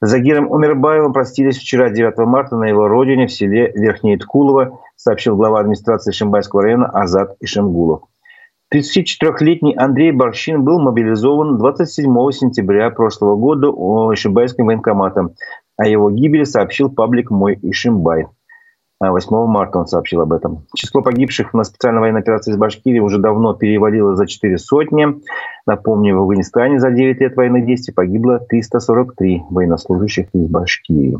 Загиром 0.00 0.50
Умербаевым 0.50 1.12
простились 1.12 1.58
вчера, 1.58 1.90
9 1.90 2.16
марта, 2.18 2.56
на 2.56 2.64
его 2.64 2.88
родине 2.88 3.26
в 3.26 3.32
селе 3.32 3.70
Верхнее 3.74 4.16
Ткулово, 4.16 4.80
сообщил 4.96 5.36
глава 5.36 5.60
администрации 5.60 6.12
Шимбайского 6.12 6.62
района 6.62 6.88
Азат 6.88 7.36
Ишемгулов. 7.40 8.04
34-летний 8.72 9.74
Андрей 9.76 10.12
Борщин 10.12 10.62
был 10.62 10.80
мобилизован 10.80 11.58
27 11.58 12.04
сентября 12.30 12.90
прошлого 12.90 13.34
года 13.36 13.66
Ишимбайским 14.14 14.66
военкоматом. 14.66 15.34
О 15.80 15.86
его 15.86 16.10
гибели 16.10 16.44
сообщил 16.44 16.90
паблик 16.90 17.30
«Мой 17.30 17.58
Ишимбай». 17.62 18.26
8 19.00 19.34
а, 19.34 19.46
марта 19.46 19.78
он 19.78 19.86
сообщил 19.86 20.20
об 20.20 20.34
этом. 20.34 20.66
Число 20.74 21.00
погибших 21.00 21.54
на 21.54 21.64
специальной 21.64 22.00
военной 22.00 22.20
операции 22.20 22.50
из 22.50 22.58
Башкирии 22.58 22.98
уже 22.98 23.16
давно 23.16 23.54
перевалило 23.54 24.14
за 24.14 24.26
4 24.26 24.58
сотни. 24.58 25.06
Напомню, 25.66 26.18
в 26.18 26.20
Афганистане 26.20 26.80
за 26.80 26.90
9 26.90 27.18
лет 27.22 27.34
военных 27.34 27.64
действий 27.64 27.94
погибло 27.94 28.40
343 28.40 29.44
военнослужащих 29.48 30.26
из 30.34 30.48
Башкирии. 30.50 31.18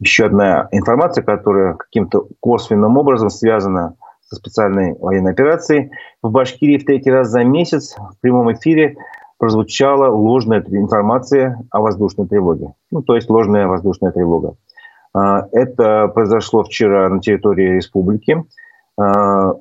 Еще 0.00 0.24
одна 0.24 0.68
информация, 0.72 1.22
которая 1.22 1.74
каким-то 1.74 2.28
косвенным 2.40 2.96
образом 2.96 3.28
связана 3.28 3.96
со 4.22 4.36
специальной 4.36 4.96
военной 4.98 5.32
операцией. 5.32 5.90
В 6.22 6.30
Башкирии 6.30 6.78
в 6.78 6.86
третий 6.86 7.10
раз 7.10 7.28
за 7.28 7.44
месяц 7.44 7.96
в 7.98 8.18
прямом 8.22 8.50
эфире 8.54 8.96
прозвучала 9.42 10.06
ложная 10.08 10.64
информация 10.68 11.58
о 11.72 11.80
воздушной 11.80 12.28
тревоге. 12.28 12.74
Ну, 12.92 13.02
то 13.02 13.16
есть 13.16 13.28
ложная 13.28 13.66
воздушная 13.66 14.12
тревога. 14.12 14.54
А, 15.12 15.48
это 15.50 16.06
произошло 16.14 16.62
вчера 16.62 17.08
на 17.08 17.18
территории 17.18 17.74
республики. 17.74 18.44
А, 18.96 19.54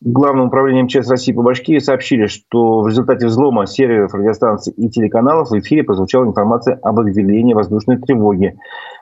Главным 0.00 0.46
управлением 0.46 0.86
МЧС 0.86 1.08
России 1.08 1.32
по 1.32 1.42
Башкирии 1.42 1.78
сообщили, 1.78 2.26
что 2.26 2.80
в 2.80 2.88
результате 2.88 3.26
взлома 3.26 3.66
серверов 3.66 4.14
радиостанций 4.14 4.72
и 4.72 4.88
телеканалов 4.88 5.50
в 5.50 5.58
эфире 5.58 5.84
прозвучала 5.84 6.24
информация 6.26 6.78
об 6.82 6.98
объявлении 6.98 7.54
воздушной 7.54 7.98
тревоги. 7.98 8.56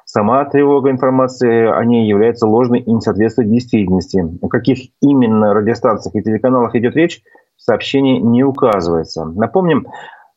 Сама 0.04 0.44
тревога 0.44 0.90
информации 0.90 1.70
о 1.70 1.84
ней 1.84 2.06
является 2.06 2.46
ложной 2.46 2.80
и 2.80 2.92
не 2.92 3.00
соответствует 3.00 3.50
действительности. 3.50 4.24
О 4.40 4.48
каких 4.48 4.90
именно 5.00 5.54
радиостанциях 5.54 6.14
и 6.16 6.22
телеканалах 6.22 6.74
идет 6.74 6.96
речь, 6.96 7.22
в 7.56 7.62
сообщении 7.62 8.18
не 8.18 8.44
указывается. 8.44 9.24
Напомним, 9.24 9.86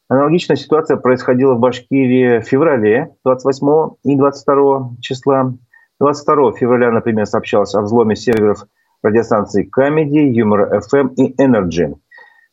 аналогичная 0.10 0.58
ситуация 0.58 0.98
происходила 0.98 1.56
в 1.56 1.60
Башкирии 1.60 2.40
в 2.40 2.44
феврале 2.44 3.16
28 3.24 3.96
и 4.04 4.16
22 4.16 4.92
числа. 5.02 5.54
22 6.00 6.52
февраля, 6.54 6.92
например, 6.92 7.26
сообщалось 7.26 7.74
о 7.76 7.82
взломе 7.82 8.16
серверов 8.16 8.66
радиостанций 9.02 9.70
Comedy, 9.70 10.32
Humor 10.32 10.82
FM 10.92 11.16
и 11.16 11.34
Energy. 11.42 11.96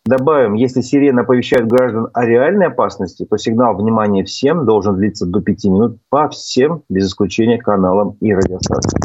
Добавим, 0.05 0.55
если 0.55 0.81
сирена 0.81 1.23
оповещает 1.23 1.69
граждан 1.69 2.09
о 2.13 2.25
реальной 2.27 2.67
опасности, 2.67 3.25
то 3.25 3.37
сигнал 3.37 3.77
внимания 3.77 4.25
всем 4.25 4.65
должен 4.65 4.97
длиться 4.97 5.27
до 5.27 5.41
5 5.41 5.65
минут 5.67 5.99
по 6.09 6.29
всем, 6.29 6.83
без 6.89 7.07
исключения 7.07 7.59
каналам 7.59 8.17
и 8.21 8.35
радиостанциям. 8.35 9.01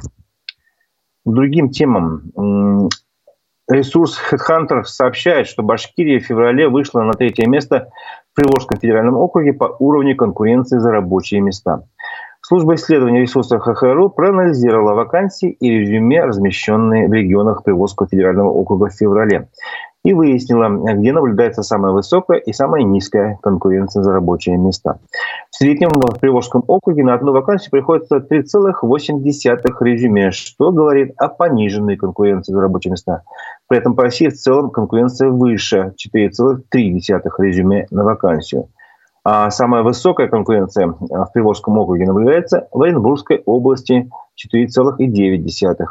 Другим 1.24 1.70
темам. 1.70 2.90
Ресурс 3.70 4.18
HeadHunter 4.32 4.84
сообщает, 4.84 5.48
что 5.48 5.62
Башкирия 5.62 6.22
в 6.22 6.24
феврале 6.24 6.70
вышла 6.70 7.02
на 7.02 7.12
третье 7.14 7.48
место 7.48 7.90
в 8.32 8.36
Приволжском 8.36 8.80
федеральном 8.80 9.18
округе 9.18 9.52
по 9.52 9.76
уровню 9.80 10.16
конкуренции 10.16 10.78
за 10.78 10.90
рабочие 10.90 11.42
места. 11.42 11.84
Служба 12.40 12.76
исследования 12.76 13.20
ресурсов 13.20 13.62
ХХРУ 13.62 14.10
проанализировала 14.10 14.94
вакансии 14.94 15.50
и 15.50 15.70
резюме, 15.70 16.24
размещенные 16.24 17.10
в 17.10 17.14
регионах 17.14 17.64
Приволжского 17.66 18.08
федерального 18.08 18.52
округа 18.52 18.86
в 18.86 18.94
феврале 18.94 19.50
и 20.08 20.14
выяснила, 20.14 20.70
где 20.70 21.12
наблюдается 21.12 21.64
самая 21.64 21.92
высокая 21.92 22.38
и 22.38 22.54
самая 22.54 22.84
низкая 22.84 23.38
конкуренция 23.42 24.04
за 24.04 24.14
рабочие 24.14 24.56
места. 24.56 25.00
В 25.50 25.56
среднем 25.58 25.90
в 25.90 26.20
Приволжском 26.22 26.64
округе 26.68 27.04
на 27.04 27.14
одну 27.14 27.34
вакансию 27.34 27.72
приходится 27.72 28.20
3,8 28.20 29.22
резюме, 29.82 30.32
что 30.32 30.72
говорит 30.72 31.12
о 31.18 31.28
пониженной 31.28 31.98
конкуренции 31.98 32.54
за 32.54 32.62
рабочие 32.62 32.94
места. 32.94 33.24
При 33.68 33.80
этом 33.80 33.98
по 33.98 34.04
России 34.04 34.30
в 34.30 34.36
целом 34.36 34.70
конкуренция 34.70 35.30
выше 35.30 35.94
4,3 36.02 36.62
резюме 37.40 37.88
на 37.92 38.06
вакансию. 38.06 38.70
А 39.26 39.50
самая 39.50 39.84
высокая 39.84 40.30
конкуренция 40.30 40.88
в 40.88 41.32
Приволжском 41.34 41.78
округе 41.80 42.06
наблюдается 42.06 42.70
в 42.72 42.82
Оренбургской 42.82 43.44
области 43.46 44.10
4,9 44.42 45.86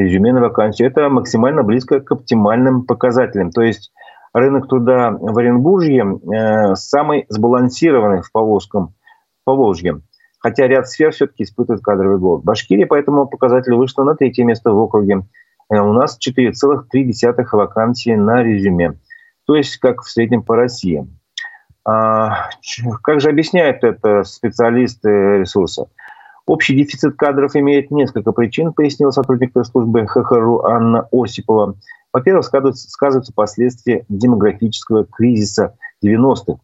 резюме 0.00 0.32
на 0.32 0.40
вакансию. 0.40 0.88
Это 0.88 1.08
максимально 1.08 1.62
близко 1.62 2.00
к 2.00 2.10
оптимальным 2.12 2.84
показателям. 2.84 3.50
То 3.50 3.62
есть 3.62 3.92
рынок 4.32 4.68
труда 4.68 5.10
в 5.10 5.36
Оренбурге 5.38 6.04
э, 6.04 6.74
самый 6.74 7.26
сбалансированный 7.28 8.22
в 8.22 8.32
Поволжском, 8.32 8.94
Поволжье. 9.44 10.00
Хотя 10.38 10.66
ряд 10.66 10.88
сфер 10.88 11.12
все-таки 11.12 11.44
испытывает 11.44 11.82
кадровый 11.82 12.18
голод. 12.18 12.44
Башкирия 12.44 12.86
по 12.86 12.94
этому 12.94 13.26
показателю 13.26 13.76
вышла 13.76 14.04
на 14.04 14.14
третье 14.14 14.44
место 14.44 14.72
в 14.72 14.78
округе. 14.78 15.22
Э, 15.70 15.78
у 15.78 15.92
нас 15.92 16.18
4,3 16.18 17.44
вакансии 17.52 18.14
на 18.14 18.42
резюме. 18.42 18.98
То 19.46 19.56
есть 19.56 19.76
как 19.78 20.02
в 20.02 20.10
среднем 20.10 20.42
по 20.42 20.56
России. 20.56 21.06
А, 21.84 22.50
как 23.02 23.20
же 23.20 23.30
объясняют 23.30 23.82
это 23.84 24.22
специалисты 24.24 25.38
ресурса? 25.38 25.88
Общий 26.50 26.74
дефицит 26.74 27.14
кадров 27.14 27.54
имеет 27.54 27.92
несколько 27.92 28.32
причин, 28.32 28.72
пояснила 28.72 29.12
сотрудник 29.12 29.52
службы 29.64 30.04
ХХРУ 30.04 30.64
Анна 30.64 31.06
Осипова. 31.12 31.76
Во-первых, 32.12 32.44
сказываются, 32.44 33.32
последствия 33.32 34.04
демографического 34.08 35.04
кризиса 35.04 35.76
90-х. 36.04 36.60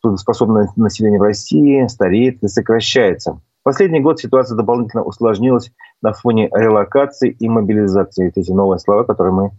Трудоспособное 0.00 0.68
население 0.76 1.18
в 1.18 1.24
России 1.24 1.84
стареет 1.88 2.44
и 2.44 2.46
сокращается. 2.46 3.32
В 3.32 3.64
последний 3.64 3.98
год 3.98 4.20
ситуация 4.20 4.54
дополнительно 4.54 5.02
усложнилась 5.02 5.72
на 6.00 6.12
фоне 6.12 6.48
релокации 6.54 7.30
и 7.32 7.48
мобилизации. 7.48 8.32
Эти 8.36 8.52
новые 8.52 8.78
слова, 8.78 9.02
которые 9.02 9.32
мы 9.32 9.50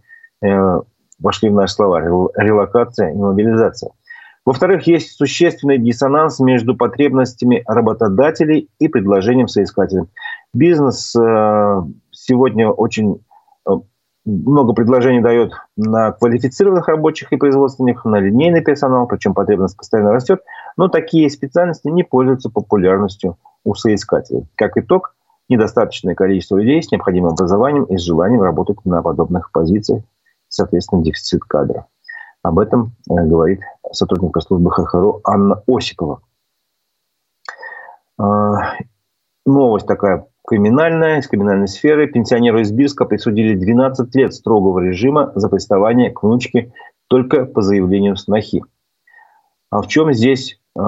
э, 0.48 0.80
вошли 1.18 1.50
в 1.50 1.52
наши 1.52 1.74
слова. 1.74 2.00
Релокация 2.00 3.12
и 3.12 3.16
мобилизация. 3.16 3.90
Во-вторых, 4.46 4.86
есть 4.86 5.16
существенный 5.16 5.76
диссонанс 5.76 6.38
между 6.38 6.76
потребностями 6.76 7.64
работодателей 7.66 8.70
и 8.78 8.86
предложением 8.86 9.48
соискателя. 9.48 10.06
Бизнес 10.54 11.16
э, 11.16 11.82
сегодня 12.12 12.70
очень 12.70 13.24
э, 13.68 13.70
много 14.24 14.72
предложений 14.72 15.22
дает 15.22 15.52
на 15.76 16.12
квалифицированных 16.12 16.86
рабочих 16.86 17.32
и 17.32 17.36
производственных, 17.36 18.04
на 18.04 18.20
линейный 18.20 18.60
персонал, 18.60 19.08
причем 19.08 19.34
потребность 19.34 19.76
постоянно 19.76 20.12
растет, 20.12 20.42
но 20.76 20.86
такие 20.86 21.28
специальности 21.28 21.88
не 21.88 22.04
пользуются 22.04 22.48
популярностью 22.48 23.38
у 23.64 23.74
соискателей. 23.74 24.46
Как 24.54 24.76
итог, 24.76 25.16
недостаточное 25.48 26.14
количество 26.14 26.56
людей 26.56 26.80
с 26.84 26.92
необходимым 26.92 27.32
образованием 27.32 27.84
и 27.86 27.96
с 27.96 28.02
желанием 28.02 28.42
работать 28.42 28.78
на 28.84 29.02
подобных 29.02 29.50
позициях, 29.50 30.04
соответственно, 30.48 31.02
дефицит 31.02 31.42
кадров. 31.42 31.86
Об 32.46 32.60
этом 32.60 32.92
говорит 33.08 33.60
сотрудник 33.92 34.36
службы 34.42 34.70
ХХРО 34.70 35.20
Анна 35.24 35.62
Осипова. 35.66 36.20
Новость 39.46 39.86
такая 39.86 40.26
криминальная, 40.46 41.18
из 41.18 41.28
криминальной 41.28 41.68
сферы. 41.68 42.06
Пенсионеру 42.06 42.60
из 42.60 42.70
Бирска 42.72 43.04
присудили 43.04 43.54
12 43.54 44.14
лет 44.14 44.32
строгого 44.32 44.80
режима 44.80 45.32
за 45.34 45.48
приставание 45.48 46.10
к 46.10 46.22
внучке 46.22 46.72
только 47.08 47.44
по 47.44 47.62
заявлению 47.62 48.16
снохи. 48.16 48.62
А 49.70 49.82
в 49.82 49.88
чем 49.88 50.12
здесь 50.12 50.60
э, 50.78 50.80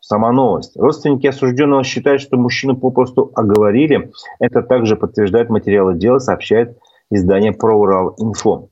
сама 0.00 0.32
новость? 0.32 0.76
Родственники 0.76 1.26
осужденного 1.26 1.84
считают, 1.84 2.20
что 2.20 2.36
мужчину 2.36 2.76
попросту 2.76 3.30
оговорили. 3.34 4.12
Это 4.38 4.62
также 4.62 4.96
подтверждает 4.96 5.48
материалы 5.48 5.94
дела, 5.94 6.18
сообщает 6.18 6.78
издание 7.10 7.52
«Проурал-Инфо». 7.52 8.68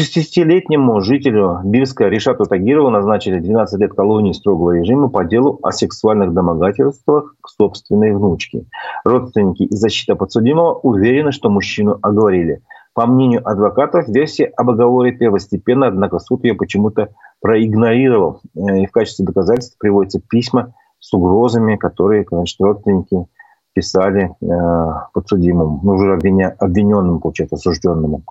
60-летнему 0.00 1.00
жителю 1.02 1.60
Бирска 1.62 2.08
Ришату 2.08 2.46
Тагирову 2.46 2.90
назначили 2.90 3.38
12 3.38 3.80
лет 3.80 3.94
колонии 3.94 4.32
строгого 4.32 4.72
режима 4.72 5.08
по 5.08 5.24
делу 5.24 5.60
о 5.62 5.70
сексуальных 5.70 6.32
домогательствах 6.32 7.36
к 7.40 7.48
собственной 7.48 8.12
внучке. 8.12 8.64
Родственники 9.04 9.62
и 9.62 9.76
защита 9.76 10.16
подсудимого 10.16 10.74
уверены, 10.74 11.30
что 11.30 11.48
мужчину 11.48 11.98
оговорили. 12.02 12.62
По 12.92 13.06
мнению 13.06 13.48
адвокатов, 13.48 14.08
версия 14.08 14.46
об 14.46 14.70
оговоре 14.70 15.12
первостепенна, 15.12 15.88
однако 15.88 16.18
суд 16.18 16.44
ее 16.44 16.54
почему-то 16.54 17.10
проигнорировал. 17.40 18.40
Э, 18.56 18.80
и 18.80 18.86
в 18.86 18.90
качестве 18.90 19.24
доказательств 19.24 19.78
приводятся 19.78 20.20
письма 20.20 20.74
с 20.98 21.12
угрозами, 21.12 21.76
которые, 21.76 22.24
конечно, 22.24 22.66
родственники 22.66 23.26
писали 23.74 24.30
э, 24.40 25.08
подсудимому, 25.12 25.80
ну, 25.82 25.92
уже 25.92 26.14
обвиненному, 26.14 27.20
получается, 27.20 27.56
осужденному. 27.56 28.22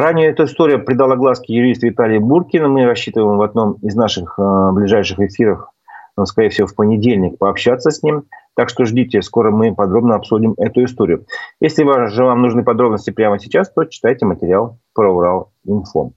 Ранее 0.00 0.30
эта 0.30 0.44
история 0.44 0.78
придала 0.78 1.14
глазки 1.14 1.52
юрист 1.52 1.82
Виталий 1.82 2.16
Буркин. 2.16 2.70
Мы 2.70 2.86
рассчитываем 2.86 3.36
в 3.36 3.42
одном 3.42 3.74
из 3.82 3.94
наших 3.94 4.38
э, 4.38 4.70
ближайших 4.72 5.20
эфиров, 5.20 5.68
ну, 6.16 6.24
скорее 6.24 6.48
всего, 6.48 6.66
в 6.66 6.74
понедельник, 6.74 7.36
пообщаться 7.36 7.90
с 7.90 8.02
ним. 8.02 8.24
Так 8.54 8.70
что 8.70 8.86
ждите, 8.86 9.20
скоро 9.20 9.50
мы 9.50 9.74
подробно 9.74 10.14
обсудим 10.14 10.54
эту 10.56 10.84
историю. 10.84 11.26
Если 11.60 11.84
же 12.08 12.24
вам 12.24 12.40
нужны 12.40 12.64
подробности 12.64 13.10
прямо 13.10 13.38
сейчас, 13.38 13.70
то 13.70 13.84
читайте 13.84 14.24
материал 14.24 14.78
про 14.94 15.12
Урал 15.12 15.52
Инфо. 15.66 16.12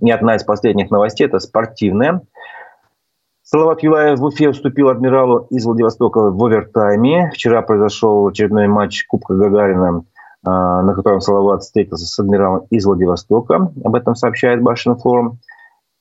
И 0.00 0.10
одна 0.12 0.36
из 0.36 0.44
последних 0.44 0.92
новостей– 0.92 1.26
это 1.26 1.40
спортивная. 1.40 2.22
Салават 3.42 3.82
Юлаев 3.82 4.20
в 4.20 4.24
Уфе 4.24 4.48
уступил 4.48 4.90
адмиралу 4.90 5.48
из 5.50 5.64
Владивостока 5.64 6.30
в 6.30 6.44
овертайме. 6.44 7.32
Вчера 7.34 7.62
произошел 7.62 8.28
очередной 8.28 8.68
матч 8.68 9.04
Кубка 9.08 9.34
Гагарина 9.34 10.04
на 10.44 10.94
котором 10.94 11.20
Салават 11.20 11.62
встретился 11.62 12.06
с 12.06 12.18
адмиралом 12.18 12.66
из 12.70 12.84
Владивостока. 12.84 13.72
Об 13.84 13.94
этом 13.94 14.14
сообщает 14.14 14.62
Башин 14.62 14.96
форум. 14.96 15.38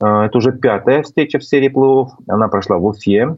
А, 0.01 0.25
это 0.25 0.37
уже 0.37 0.51
пятая 0.51 1.03
встреча 1.03 1.39
в 1.39 1.43
серии 1.43 1.69
плывов. 1.69 2.11
Она 2.27 2.47
прошла 2.49 2.77
в 2.77 2.85
Уфе. 2.85 3.37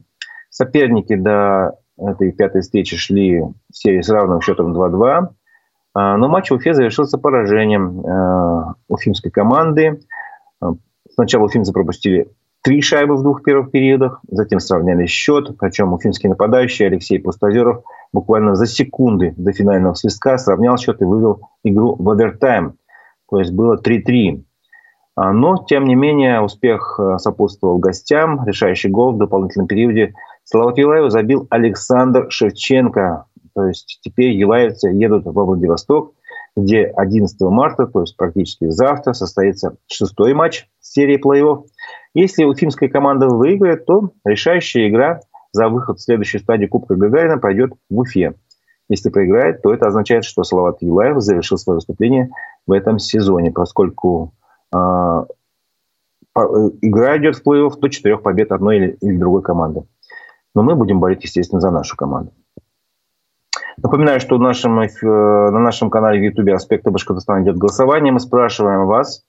Соперники 0.49 1.15
до 1.15 1.77
этой 1.97 2.31
пятой 2.31 2.61
встречи 2.61 2.97
шли 2.97 3.41
в 3.41 3.53
серии 3.71 4.01
с 4.01 4.09
равным 4.09 4.41
счетом 4.41 4.73
2-2. 4.73 5.29
А, 5.93 6.17
но 6.17 6.27
матч 6.27 6.49
в 6.49 6.55
Уфе 6.55 6.73
завершился 6.73 7.17
поражением 7.17 8.73
уфимской 8.87 9.31
команды. 9.31 9.99
Сначала 11.13 11.45
уфимцы 11.45 11.71
пропустили 11.71 12.29
три 12.65 12.81
шайбы 12.81 13.15
в 13.15 13.21
двух 13.21 13.43
первых 13.43 13.69
периодах, 13.69 14.21
затем 14.27 14.59
сравняли 14.59 15.05
счет, 15.05 15.55
причем 15.59 15.93
уфимский 15.93 16.29
нападающий 16.29 16.87
Алексей 16.87 17.19
Пустозеров 17.19 17.83
буквально 18.11 18.55
за 18.55 18.65
секунды 18.65 19.35
до 19.37 19.53
финального 19.53 19.93
свистка 19.93 20.39
сравнял 20.39 20.75
счет 20.75 20.99
и 20.99 21.05
вывел 21.05 21.41
игру 21.63 21.95
в 21.95 22.09
овертайм. 22.09 22.77
То 23.29 23.39
есть 23.39 23.51
было 23.51 23.77
3-3. 23.79 24.43
А, 25.15 25.31
но, 25.31 25.63
тем 25.69 25.85
не 25.85 25.93
менее, 25.93 26.41
успех 26.41 26.99
э, 26.99 27.19
сопутствовал 27.19 27.77
гостям. 27.77 28.43
Решающий 28.47 28.89
гол 28.89 29.13
в 29.13 29.19
дополнительном 29.19 29.67
периоде 29.67 30.15
Салават 30.43 30.79
Юлаеву 30.79 31.09
забил 31.09 31.45
Александр 31.51 32.31
Шевченко. 32.31 33.25
То 33.53 33.67
есть 33.67 33.99
теперь 34.01 34.31
юлаевцы 34.31 34.89
едут 34.89 35.25
во 35.25 35.45
Владивосток, 35.45 36.13
где 36.57 36.85
11 36.85 37.39
марта, 37.41 37.85
то 37.85 38.01
есть 38.01 38.17
практически 38.17 38.69
завтра, 38.69 39.13
состоится 39.13 39.77
шестой 39.85 40.33
матч 40.33 40.67
серии 40.79 41.21
плей-офф. 41.21 41.65
Если 42.13 42.43
уфимская 42.45 42.89
команда 42.89 43.27
выиграет, 43.27 43.85
то 43.85 44.11
решающая 44.23 44.89
игра 44.89 45.19
за 45.51 45.69
выход 45.69 45.99
в 45.99 46.03
следующую 46.03 46.41
стадию 46.41 46.69
Кубка 46.69 46.95
Гагарина 46.95 47.37
пройдет 47.37 47.71
в 47.89 47.99
Уфе. 47.99 48.35
Если 48.87 49.09
проиграет, 49.09 49.61
то 49.61 49.73
это 49.73 49.87
означает, 49.87 50.25
что 50.25 50.43
Салават 50.43 50.81
Юлаев 50.81 51.19
завершил 51.19 51.57
свое 51.57 51.77
выступление 51.77 52.29
в 52.67 52.71
этом 52.71 52.99
сезоне, 52.99 53.51
поскольку 53.51 54.33
э, 54.73 54.77
игра 56.35 57.17
идет 57.17 57.37
в 57.37 57.47
плей-офф 57.47 57.79
до 57.79 57.89
четырех 57.89 58.21
побед 58.21 58.51
одной 58.51 58.77
или, 58.77 58.97
или 59.01 59.17
другой 59.17 59.41
команды. 59.41 59.85
Но 60.53 60.61
мы 60.61 60.75
будем 60.75 60.99
болеть, 60.99 61.23
естественно, 61.23 61.61
за 61.61 61.71
нашу 61.71 61.97
команду. 61.97 62.31
Напоминаю, 63.77 64.19
что 64.19 64.37
в 64.37 64.41
нашем, 64.41 64.79
э, 64.79 64.87
на 65.01 65.59
нашем 65.59 65.89
канале 65.89 66.19
в 66.19 66.23
Ютубе 66.23 66.53
«Аспекты 66.53 66.91
Башкортостана» 66.91 67.43
идет 67.43 67.57
голосование. 67.57 68.13
Мы 68.13 68.19
спрашиваем 68.19 68.85
вас, 68.85 69.25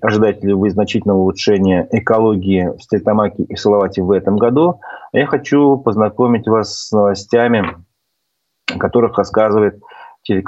ожидаете 0.00 0.46
ли 0.46 0.54
вы 0.54 0.70
значительного 0.70 1.18
улучшения 1.18 1.86
экологии 1.92 2.68
в 2.76 2.82
Стельтамаке 2.82 3.42
и 3.44 3.56
Салавате 3.56 4.02
в 4.02 4.10
этом 4.10 4.36
году. 4.36 4.80
Я 5.12 5.26
хочу 5.26 5.76
познакомить 5.76 6.46
вас 6.46 6.86
с 6.86 6.92
новостями, 6.92 7.84
о 8.72 8.78
которых 8.78 9.18
рассказывает 9.18 9.76
э, 9.76 10.42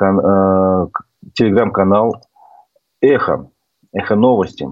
телеграм-канал 1.35 2.23
«Эхо», 3.01 3.51
«Эхо 3.93 4.17
новости». 4.17 4.69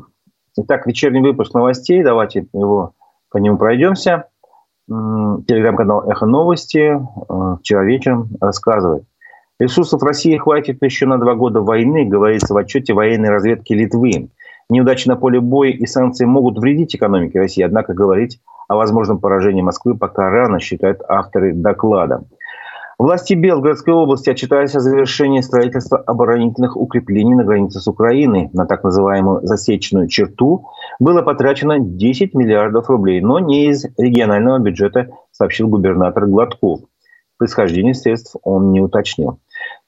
Итак, 0.57 0.87
вечерний 0.87 1.21
выпуск 1.21 1.53
новостей, 1.53 2.03
давайте 2.03 2.47
его 2.53 2.95
по 3.31 3.39
нему 3.39 3.59
пройдемся. 3.59 4.29
Телеграм-канал 4.87 6.11
«Эхо 6.11 6.27
новости» 6.27 6.79
э, 6.79 7.57
вчера 7.61 7.85
вечером 7.85 8.29
рассказывает. 8.41 9.05
Ресурсов 9.61 10.03
России 10.03 10.37
хватит 10.37 10.83
еще 10.83 11.07
на 11.07 11.19
два 11.19 11.35
года 11.35 11.61
войны, 11.61 12.05
говорится 12.05 12.55
в 12.55 12.57
отчете 12.57 12.93
военной 12.93 13.31
разведки 13.31 13.73
Литвы. 13.73 14.31
Неудачи 14.71 15.09
на 15.09 15.17
поле 15.17 15.41
боя 15.41 15.71
и 15.71 15.87
санкции 15.87 16.25
могут 16.25 16.59
вредить 16.59 16.97
экономике 16.97 17.39
России, 17.39 17.63
однако 17.63 17.93
говорить 17.93 18.41
о 18.69 18.77
возможном 18.77 19.19
поражении 19.19 19.63
Москвы 19.63 19.97
пока 19.97 20.31
рано, 20.31 20.59
считают 20.61 21.03
авторы 21.07 21.53
доклада. 21.53 22.25
Власти 22.97 23.35
Белгородской 23.35 23.93
области 23.93 24.31
отчитались 24.31 24.77
о 24.77 24.81
завершении 24.81 25.41
строительства 25.41 25.99
оборонительных 25.99 26.77
укреплений 26.77 27.35
на 27.35 27.43
границе 27.43 27.81
с 27.81 27.89
Украиной. 27.89 28.51
На 28.53 28.67
так 28.67 28.85
называемую 28.85 29.41
засечную 29.43 30.07
черту 30.07 30.69
было 31.01 31.23
потрачено 31.23 31.81
10 31.81 32.35
миллиардов 32.35 32.89
рублей, 32.89 33.21
но 33.21 33.41
не 33.41 33.67
из 33.67 33.85
регионального 33.99 34.61
бюджета, 34.61 35.09
сообщил 35.33 35.69
губернатор 35.69 36.27
Гладков. 36.27 36.83
Происхождение 37.37 37.95
средств 37.95 38.37
он 38.45 38.71
не 38.71 38.81
уточнил. 38.81 39.41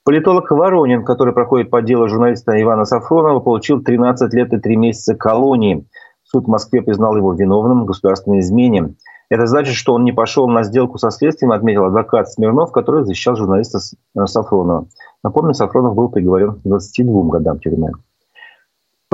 Политолог 0.06 0.52
Воронин, 0.52 1.04
который 1.04 1.34
проходит 1.34 1.68
по 1.68 1.82
делу 1.82 2.06
журналиста 2.06 2.52
Ивана 2.62 2.84
Сафронова, 2.84 3.40
получил 3.40 3.82
13 3.82 4.32
лет 4.34 4.52
и 4.52 4.58
3 4.58 4.76
месяца 4.76 5.16
колонии. 5.16 5.88
Суд 6.22 6.44
в 6.44 6.48
Москве 6.48 6.80
признал 6.80 7.16
его 7.16 7.32
виновным 7.32 7.82
в 7.82 7.86
государственной 7.86 8.38
измене. 8.38 8.94
Это 9.30 9.48
значит, 9.48 9.74
что 9.74 9.94
он 9.94 10.04
не 10.04 10.12
пошел 10.12 10.46
на 10.48 10.62
сделку 10.62 10.98
со 10.98 11.10
следствием, 11.10 11.50
отметил 11.50 11.86
адвокат 11.86 12.30
Смирнов, 12.30 12.70
который 12.70 13.04
защищал 13.04 13.34
журналиста 13.34 13.80
Сафронова. 14.26 14.86
Напомню, 15.24 15.54
Сафронов 15.54 15.96
был 15.96 16.08
приговорен 16.08 16.52
к 16.52 16.62
22 16.62 17.22
годам 17.24 17.58
тюрьмы. 17.58 17.90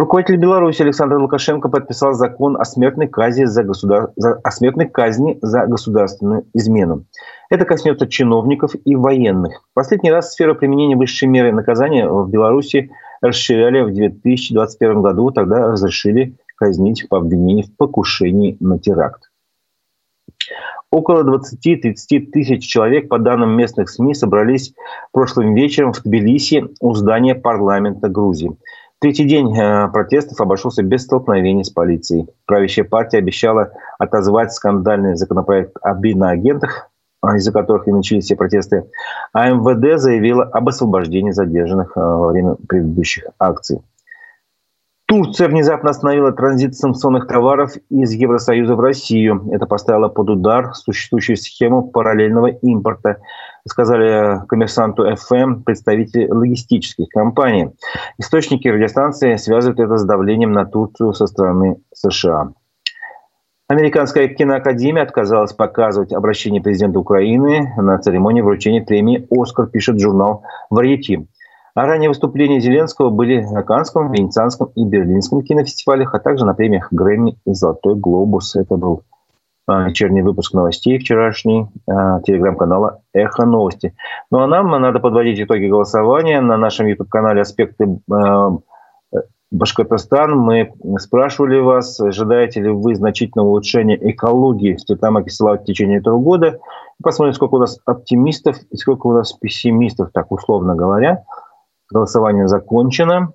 Руководитель 0.03 0.37
Беларуси 0.37 0.83
Александр 0.83 1.19
Лукашенко 1.19 1.69
подписал 1.69 2.15
закон 2.15 2.61
о 2.61 2.65
смертной 2.65 3.07
казни 3.07 3.45
за, 3.45 3.63
государ... 3.63 4.11
за... 4.17 4.33
О 4.43 4.51
смертной 4.51 4.89
казни 4.89 5.39
за 5.43 5.65
государственную 5.67 6.45
измену. 6.55 7.05
Это 7.51 7.65
коснется 7.65 8.09
чиновников 8.09 8.73
и 8.85 8.97
военных. 8.97 9.63
Последний 9.75 10.11
раз 10.11 10.33
сферу 10.33 10.57
применения 10.57 10.97
высшей 10.97 11.29
меры 11.29 11.53
наказания 11.53 12.09
в 12.09 12.29
Беларуси 12.29 12.91
расширяли 13.21 13.83
в 13.83 13.95
2021 13.95 15.03
году. 15.03 15.31
Тогда 15.31 15.69
разрешили 15.69 16.35
казнить 16.57 17.09
по 17.09 17.19
обвинению 17.19 17.67
в 17.67 17.77
покушении 17.77 18.57
на 18.59 18.81
теракт. 18.81 19.31
Около 20.91 21.23
20-30 21.23 21.95
тысяч 22.33 22.67
человек, 22.67 23.09
по 23.09 23.21
данным 23.21 23.57
местных 23.57 23.89
СМИ, 23.89 24.15
собрались 24.15 24.75
прошлым 25.13 25.55
вечером 25.55 25.93
в 25.93 26.03
Тбилиси 26.03 26.65
у 26.81 26.93
здания 26.95 27.37
парламента 27.37 28.09
Грузии. 28.09 28.57
Третий 29.03 29.25
день 29.25 29.59
э, 29.59 29.89
протестов 29.89 30.41
обошелся 30.41 30.85
без 30.85 31.03
столкновений 31.03 31.65
с 31.65 31.71
полицией. 31.71 32.29
Правящая 32.47 32.85
партия 32.85 33.19
обещала 33.19 33.73
отозвать 33.99 34.53
скандальный 34.53 35.17
законопроект 35.17 35.77
о 35.83 35.95
биноагентах, 35.95 36.89
а, 37.21 37.37
из-за 37.37 37.51
которых 37.51 37.89
и 37.89 37.91
начались 37.91 38.27
все 38.27 38.37
протесты. 38.37 38.85
А 39.33 39.51
МВД 39.51 40.01
заявила 40.01 40.45
об 40.45 40.69
освобождении 40.69 41.33
задержанных 41.33 41.97
э, 41.97 42.01
во 42.01 42.29
время 42.29 42.55
предыдущих 42.69 43.25
акций. 43.41 43.81
Турция 45.07 45.49
внезапно 45.49 45.91
остановила 45.91 46.31
транзит 46.31 46.77
санкционных 46.77 47.27
товаров 47.27 47.73
из 47.91 48.13
Евросоюза 48.13 48.77
в 48.77 48.81
Россию. 48.81 49.49
Это 49.51 49.67
поставило 49.67 50.09
под 50.11 50.31
удар 50.31 50.75
существующую 50.75 51.37
схему 51.37 51.83
параллельного 51.83 52.47
импорта. 52.47 53.19
Сказали 53.67 54.45
коммерсанту 54.47 55.05
ФМ 55.17 55.63
представители 55.63 56.29
логистических 56.29 57.09
компаний. 57.09 57.71
Источники 58.19 58.69
радиостанции 58.69 59.37
связывают 59.37 59.81
это 59.81 59.97
с 59.97 60.05
давлением 60.05 60.53
на 60.53 60.65
Турцию 60.65 61.13
со 61.15 61.27
стороны 61.27 61.77
США. 61.95 62.53
Американская 63.69 64.29
киноакадемия 64.29 65.03
отказалась 65.03 65.55
показывать 65.55 66.13
обращение 66.13 66.61
президента 66.61 66.99
Украины 66.99 67.73
на 67.79 67.97
церемонии 67.99 68.43
вручения 68.43 68.85
премии 68.85 69.27
«Оскар», 69.31 69.67
пишет 69.67 69.99
журнал 69.99 70.43
«Варьети». 70.69 71.27
А 71.75 71.87
ранее 71.87 72.11
выступления 72.11 72.61
Зеленского 72.61 73.09
были 73.09 73.41
на 73.41 73.63
Канском, 73.63 74.13
Венецианском 74.13 74.71
и 74.75 74.85
Берлинском 74.85 75.43
кинофестивалях, 75.43 76.15
а 76.15 76.19
также 76.19 76.45
на 76.45 76.53
премиях 76.53 76.89
Грэмми 76.91 77.39
и 77.47 77.55
«Золотой 77.55 77.95
глобус». 77.95 78.57
Это 78.57 78.77
был 78.77 79.05
вечерний 79.69 80.23
выпуск 80.23 80.55
новостей 80.55 80.99
вчерашний 80.99 81.67
а, 81.89 82.21
телеграм-канала 82.23 83.03
«Эхо 83.13 83.47
новости». 83.47 83.95
Ну 84.31 84.41
а 84.41 84.47
нам 84.47 84.71
надо 84.71 84.99
подводить 84.99 85.41
итоги 85.41 85.67
голосования 85.67 86.41
на 86.41 86.57
нашем 86.57 86.87
YouTube-канале 86.87 87.43
«Аспекты 87.43 88.01
а, 88.11 88.59
Башкортостан. 89.51 90.37
Мы 90.37 90.73
спрашивали 90.99 91.59
вас, 91.59 92.01
ожидаете 92.01 92.63
ли 92.63 92.71
вы 92.71 92.95
значительного 92.95 93.49
улучшения 93.49 93.99
экологии 94.11 94.75
в 94.75 94.81
Степанакерке 94.81 95.31
села 95.31 95.59
в 95.59 95.65
течение 95.65 95.99
этого 95.99 96.19
года. 96.19 96.59
Посмотрим, 97.03 97.35
сколько 97.35 97.57
у 97.57 97.59
нас 97.59 97.79
оптимистов 97.85 98.57
и 98.71 98.77
сколько 98.77 99.07
у 99.07 99.13
нас 99.13 99.33
пессимистов, 99.35 100.11
так 100.13 100.33
условно 100.33 100.75
говоря. 100.75 101.25
Голосование 101.91 102.49
закончено. 102.49 103.35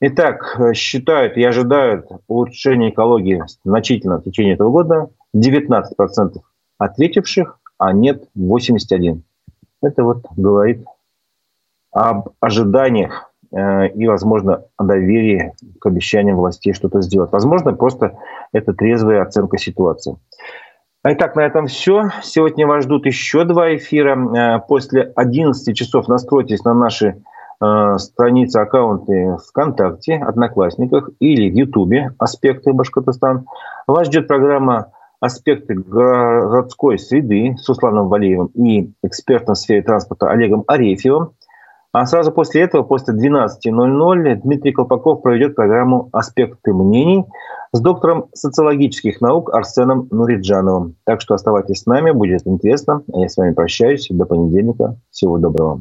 Итак, 0.00 0.60
считают 0.74 1.38
и 1.38 1.44
ожидают 1.44 2.06
улучшения 2.28 2.90
экологии 2.90 3.42
значительно 3.64 4.18
в 4.18 4.24
течение 4.24 4.54
этого 4.54 4.70
года 4.70 5.08
19% 5.34 6.36
ответивших, 6.78 7.58
а 7.78 7.92
нет 7.92 8.24
81%. 8.36 9.20
Это 9.82 10.02
вот 10.02 10.24
говорит 10.36 10.84
об 11.92 12.30
ожиданиях 12.40 13.30
э, 13.52 13.88
и, 13.88 14.06
возможно, 14.06 14.64
о 14.76 14.84
доверии 14.84 15.52
к 15.80 15.86
обещаниям 15.86 16.36
властей 16.36 16.72
что-то 16.72 17.02
сделать. 17.02 17.32
Возможно, 17.32 17.72
просто 17.74 18.18
это 18.52 18.72
трезвая 18.72 19.22
оценка 19.22 19.58
ситуации. 19.58 20.16
Итак, 21.06 21.36
на 21.36 21.40
этом 21.40 21.66
все. 21.66 22.10
Сегодня 22.22 22.66
вас 22.66 22.84
ждут 22.84 23.04
еще 23.04 23.44
два 23.44 23.76
эфира. 23.76 24.16
Э, 24.16 24.60
после 24.66 25.12
11 25.14 25.76
часов 25.76 26.08
настройтесь 26.08 26.64
на 26.64 26.74
наши 26.74 27.22
Э, 27.64 27.98
страницы, 27.98 28.58
аккаунты 28.58 29.36
ВКонтакте, 29.48 30.16
Одноклассниках 30.16 31.10
или 31.20 31.48
в 31.48 31.54
Ютубе 31.54 32.12
«Аспекты 32.18 32.72
Башкортостан». 32.72 33.46
Вас 33.86 34.08
ждет 34.08 34.26
программа 34.26 34.92
«Аспекты 35.24 35.74
городской 35.74 36.98
среды» 36.98 37.56
с 37.56 37.66
Усланом 37.70 38.08
Валеевым 38.08 38.48
и 38.48 38.92
экспертом 39.02 39.54
в 39.54 39.58
сфере 39.58 39.80
транспорта 39.80 40.28
Олегом 40.28 40.64
Арефьевым. 40.66 41.30
А 41.92 42.04
сразу 42.04 42.30
после 42.30 42.60
этого, 42.60 42.82
после 42.82 43.14
12.00, 43.14 44.34
Дмитрий 44.42 44.72
Колпаков 44.72 45.22
проведет 45.22 45.54
программу 45.54 46.10
«Аспекты 46.12 46.74
мнений» 46.74 47.24
с 47.72 47.80
доктором 47.80 48.26
социологических 48.34 49.22
наук 49.22 49.54
Арсеном 49.54 50.08
Нуриджановым. 50.10 50.96
Так 51.04 51.22
что 51.22 51.32
оставайтесь 51.32 51.80
с 51.80 51.86
нами, 51.86 52.10
будет 52.10 52.46
интересно. 52.46 53.02
А 53.10 53.20
я 53.20 53.28
с 53.30 53.38
вами 53.38 53.54
прощаюсь. 53.54 54.08
До 54.10 54.26
понедельника. 54.26 54.96
Всего 55.10 55.38
доброго. 55.38 55.80